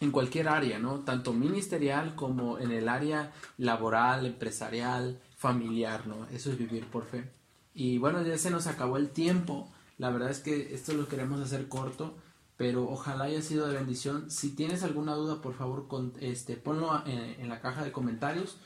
en 0.00 0.11
cualquier 0.11 0.48
área, 0.48 0.78
¿no? 0.78 1.00
Tanto 1.00 1.33
ministerial 1.33 2.16
como 2.16 2.59
en 2.59 2.72
el 2.72 2.88
área 2.88 3.33
laboral, 3.57 4.26
empresarial, 4.26 5.20
familiar, 5.37 6.07
¿no? 6.07 6.26
Eso 6.33 6.50
es 6.50 6.59
vivir 6.59 6.87
por 6.87 7.05
fe. 7.05 7.31
Y 7.74 7.98
bueno, 7.98 8.22
ya 8.22 8.37
se 8.37 8.50
nos 8.50 8.66
acabó 8.66 8.96
el 8.96 9.11
tiempo. 9.11 9.70
La 9.98 10.11
verdad 10.11 10.31
es 10.31 10.40
que 10.40 10.74
esto 10.74 10.92
lo 10.94 11.07
queremos 11.07 11.40
hacer 11.40 11.68
corto, 11.68 12.16
pero 12.62 12.88
ojalá 12.88 13.25
haya 13.25 13.42
sido 13.42 13.66
de 13.66 13.75
bendición. 13.75 14.31
Si 14.31 14.51
tienes 14.55 14.85
alguna 14.85 15.16
duda, 15.16 15.42
por 15.42 15.53
favor, 15.53 15.88
este, 16.20 16.57
ponlo 16.57 17.03
en, 17.07 17.48
la 17.48 17.61
caja 17.61 17.83
de 17.83 17.90
comentarios. 17.90 18.57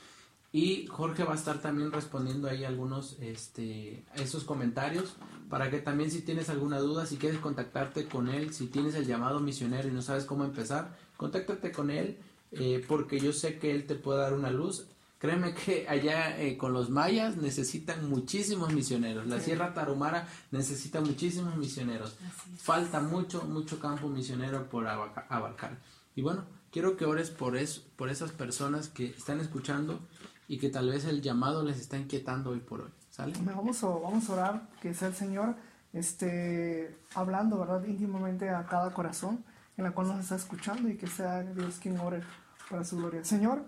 Y 0.53 0.87
Jorge 0.89 1.25
va 1.25 1.33
a 1.33 1.37
estar 1.37 1.63
también 1.63 1.91
respondiendo 1.91 2.47
ahí 2.47 2.65
algunos 2.65 3.17
este, 3.23 4.05
esos 4.17 4.45
comentarios 4.45 5.15
para 5.49 5.71
que 5.71 5.79
también 5.79 6.11
si 6.11 6.21
tienes 6.21 6.51
alguna 6.51 6.79
duda, 6.79 7.07
si 7.07 7.17
quieres 7.17 7.39
contactarte 7.39 8.07
con 8.07 8.29
él, 8.29 8.53
si 8.53 8.67
tienes 8.67 8.95
el 8.97 9.07
llamado 9.07 9.41
misionero 9.41 9.89
y 9.89 9.93
no 9.93 10.03
sabes 10.03 10.27
cómo 10.27 10.45
empezar, 10.45 10.95
contáctate 11.17 11.73
con 11.73 11.89
él 11.91 12.19
eh, 12.53 12.85
porque 12.87 13.19
yo 13.19 13.33
sé 13.33 13.59
que 13.59 13.71
él 13.71 13.87
te 13.87 13.95
puede 13.95 14.21
dar 14.21 14.35
una 14.35 14.51
luz. 14.51 14.89
Créeme 15.19 15.55
que 15.55 15.89
allá 15.89 16.39
eh, 16.39 16.59
con 16.59 16.75
los 16.75 16.91
mayas 16.91 17.37
necesitan 17.37 18.09
muchísimos 18.09 18.73
misioneros. 18.73 19.27
La 19.27 19.41
Sierra 19.41 19.73
Tarumara 19.73 20.29
necesita 20.51 21.01
muchísimos 21.01 21.57
misioneros. 21.57 22.17
Falta 22.59 23.01
mucho, 23.01 23.45
mucho 23.45 23.81
campo 23.81 24.09
misionero 24.09 24.69
por 24.69 24.87
abarcar. 24.87 25.79
Y 26.15 26.23
bueno, 26.23 26.45
quiero 26.71 26.97
que 26.97 27.07
ores 27.07 27.31
por, 27.31 27.57
eso, 27.57 27.83
por 27.97 28.11
esas 28.11 28.33
personas 28.33 28.89
que 28.89 29.07
están 29.07 29.41
escuchando 29.41 30.01
y 30.49 30.59
que 30.59 30.69
tal 30.69 30.91
vez 30.91 31.07
el 31.07 31.23
llamado 31.23 31.65
les 31.65 31.79
está 31.79 31.97
inquietando 31.97 32.51
hoy 32.51 32.61
por 32.61 32.83
hoy. 32.83 32.91
¿Sale? 33.11 33.33
Vamos 33.41 33.83
a, 33.83 33.87
vamos 33.89 34.29
a 34.29 34.33
orar, 34.35 34.69
que 34.83 34.93
sea 34.93 35.09
el 35.09 35.15
Señor 35.15 35.57
este, 35.95 36.95
hablando 37.15 37.59
¿verdad? 37.59 37.83
íntimamente 37.87 38.51
a 38.51 38.67
cada 38.67 38.93
corazón 38.93 39.43
en 39.79 39.85
la 39.85 39.93
cual 39.93 40.09
nos 40.09 40.21
está 40.21 40.37
escuchando 40.37 40.89
y 40.89 40.97
que 40.97 41.07
sea 41.07 41.43
Dios 41.43 41.79
quien 41.81 41.99
ore 41.99 42.23
para 42.71 42.85
su 42.85 42.99
gloria. 42.99 43.25
Señor, 43.25 43.65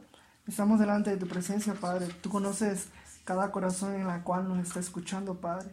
Estamos 0.49 0.81
delante 0.81 1.11
de 1.11 1.19
tu 1.19 1.29
presencia, 1.29 1.75
Padre. 1.75 2.07
Tú 2.23 2.31
conoces 2.31 2.89
cada 3.27 3.53
corazón 3.53 3.95
en 3.95 4.07
la 4.07 4.25
cual 4.25 4.49
nos 4.49 4.67
está 4.67 4.81
escuchando, 4.81 5.35
Padre. 5.35 5.69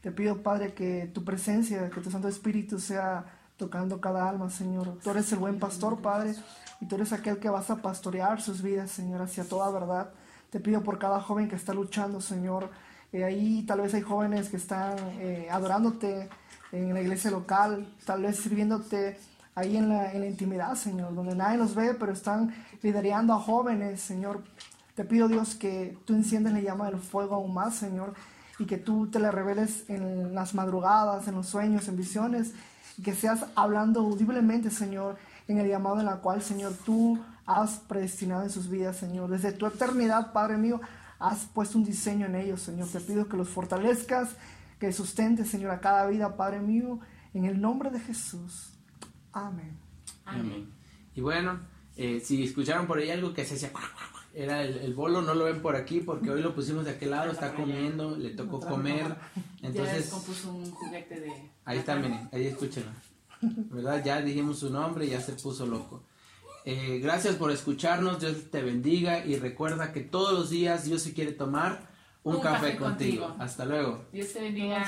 Te 0.00 0.12
pido, 0.12 0.44
Padre, 0.44 0.74
que 0.74 1.10
tu 1.12 1.24
presencia, 1.24 1.90
que 1.90 2.00
tu 2.00 2.08
Santo 2.08 2.28
Espíritu 2.28 2.78
sea 2.78 3.24
tocando 3.56 4.00
cada 4.00 4.28
alma, 4.28 4.48
Señor. 4.48 4.96
Tú 5.02 5.10
eres 5.10 5.32
el 5.32 5.40
buen 5.40 5.58
pastor, 5.58 6.00
Padre, 6.02 6.36
y 6.80 6.86
tú 6.86 6.94
eres 6.94 7.12
aquel 7.12 7.40
que 7.40 7.50
vas 7.50 7.68
a 7.70 7.82
pastorear 7.82 8.40
sus 8.40 8.62
vidas, 8.62 8.92
Señor, 8.92 9.22
hacia 9.22 9.42
toda 9.42 9.68
verdad. 9.72 10.10
Te 10.50 10.60
pido 10.60 10.84
por 10.84 11.00
cada 11.00 11.20
joven 11.20 11.48
que 11.48 11.56
está 11.56 11.74
luchando, 11.74 12.20
Señor. 12.20 12.70
Eh, 13.12 13.24
ahí 13.24 13.64
tal 13.66 13.80
vez 13.80 13.92
hay 13.92 14.02
jóvenes 14.02 14.50
que 14.50 14.56
están 14.56 14.96
eh, 15.18 15.48
adorándote 15.50 16.28
en 16.70 16.94
la 16.94 17.00
iglesia 17.00 17.32
local, 17.32 17.92
tal 18.06 18.22
vez 18.22 18.36
sirviéndote 18.36 19.18
ahí 19.54 19.76
en 19.76 19.88
la, 19.88 20.12
en 20.12 20.20
la 20.20 20.26
intimidad, 20.26 20.74
Señor, 20.74 21.14
donde 21.14 21.34
nadie 21.34 21.58
los 21.58 21.74
ve, 21.74 21.94
pero 21.94 22.12
están 22.12 22.54
liderando 22.82 23.34
a 23.34 23.40
jóvenes, 23.40 24.00
Señor. 24.00 24.42
Te 24.94 25.04
pido, 25.04 25.28
Dios, 25.28 25.54
que 25.54 25.96
tú 26.04 26.14
enciendes 26.14 26.52
la 26.52 26.60
llama 26.60 26.90
del 26.90 27.00
fuego 27.00 27.36
aún 27.36 27.54
más, 27.54 27.74
Señor, 27.74 28.14
y 28.58 28.66
que 28.66 28.78
tú 28.78 29.06
te 29.08 29.18
la 29.18 29.30
reveles 29.30 29.88
en 29.88 30.34
las 30.34 30.54
madrugadas, 30.54 31.26
en 31.28 31.34
los 31.34 31.46
sueños, 31.48 31.88
en 31.88 31.96
visiones, 31.96 32.52
y 32.98 33.02
que 33.02 33.14
seas 33.14 33.46
hablando 33.54 34.00
audiblemente, 34.00 34.70
Señor, 34.70 35.16
en 35.48 35.58
el 35.58 35.68
llamado 35.68 36.00
en 36.00 36.06
la 36.06 36.16
cual, 36.16 36.42
Señor, 36.42 36.74
tú 36.84 37.18
has 37.46 37.78
predestinado 37.88 38.42
en 38.42 38.50
sus 38.50 38.68
vidas, 38.68 38.96
Señor. 38.96 39.30
Desde 39.30 39.52
tu 39.52 39.66
eternidad, 39.66 40.32
Padre 40.32 40.58
mío, 40.58 40.80
has 41.18 41.44
puesto 41.46 41.78
un 41.78 41.84
diseño 41.84 42.26
en 42.26 42.34
ellos, 42.34 42.62
Señor. 42.62 42.88
Te 42.88 43.00
pido 43.00 43.28
que 43.28 43.36
los 43.36 43.48
fortalezcas, 43.48 44.30
que 44.78 44.92
sustentes, 44.92 45.48
Señor, 45.48 45.70
a 45.70 45.80
cada 45.80 46.06
vida, 46.06 46.36
Padre 46.36 46.60
mío, 46.60 46.98
en 47.34 47.44
el 47.46 47.60
nombre 47.60 47.90
de 47.90 48.00
Jesús. 48.00 48.71
Amén. 49.32 49.76
Amén. 50.24 50.72
Y 51.14 51.20
bueno, 51.20 51.60
eh, 51.96 52.20
si 52.24 52.42
escucharon 52.42 52.86
por 52.86 52.98
ahí 52.98 53.10
algo 53.10 53.34
que 53.34 53.44
se 53.44 53.54
hacía, 53.54 53.72
era 54.34 54.62
el, 54.62 54.94
bolo, 54.94 55.20
no 55.20 55.34
lo 55.34 55.44
ven 55.44 55.60
por 55.60 55.76
aquí 55.76 56.00
porque 56.00 56.30
hoy 56.30 56.40
lo 56.40 56.54
pusimos 56.54 56.84
de 56.84 56.92
aquel 56.92 57.10
lado, 57.10 57.30
está 57.30 57.54
comiendo, 57.54 58.16
le 58.16 58.30
tocó 58.30 58.60
comer. 58.60 59.14
Entonces, 59.62 60.10
ya 60.10 60.50
un 60.50 60.70
juguete 60.70 61.20
de. 61.20 61.50
Ahí 61.64 61.78
está, 61.78 61.96
miren, 61.96 62.28
ahí 62.32 62.46
escúchenlo. 62.46 62.90
¿Verdad? 63.40 64.02
Ya 64.04 64.22
dijimos 64.22 64.60
su 64.60 64.70
nombre 64.70 65.06
y 65.06 65.10
ya 65.10 65.20
se 65.20 65.32
puso 65.32 65.66
loco. 65.66 66.04
Eh, 66.64 67.00
gracias 67.02 67.34
por 67.34 67.50
escucharnos, 67.50 68.20
Dios 68.20 68.50
te 68.50 68.62
bendiga 68.62 69.26
y 69.26 69.36
recuerda 69.36 69.92
que 69.92 70.00
todos 70.00 70.32
los 70.32 70.50
días 70.50 70.84
Dios 70.84 71.02
se 71.02 71.12
quiere 71.12 71.32
tomar 71.32 71.90
un, 72.22 72.40
café, 72.40 72.76
contigo. 72.76 73.34
Hasta 73.38 73.64
luego. 73.64 74.04
Dios 74.12 74.32
te 74.32 74.40
bendiga. 74.40 74.86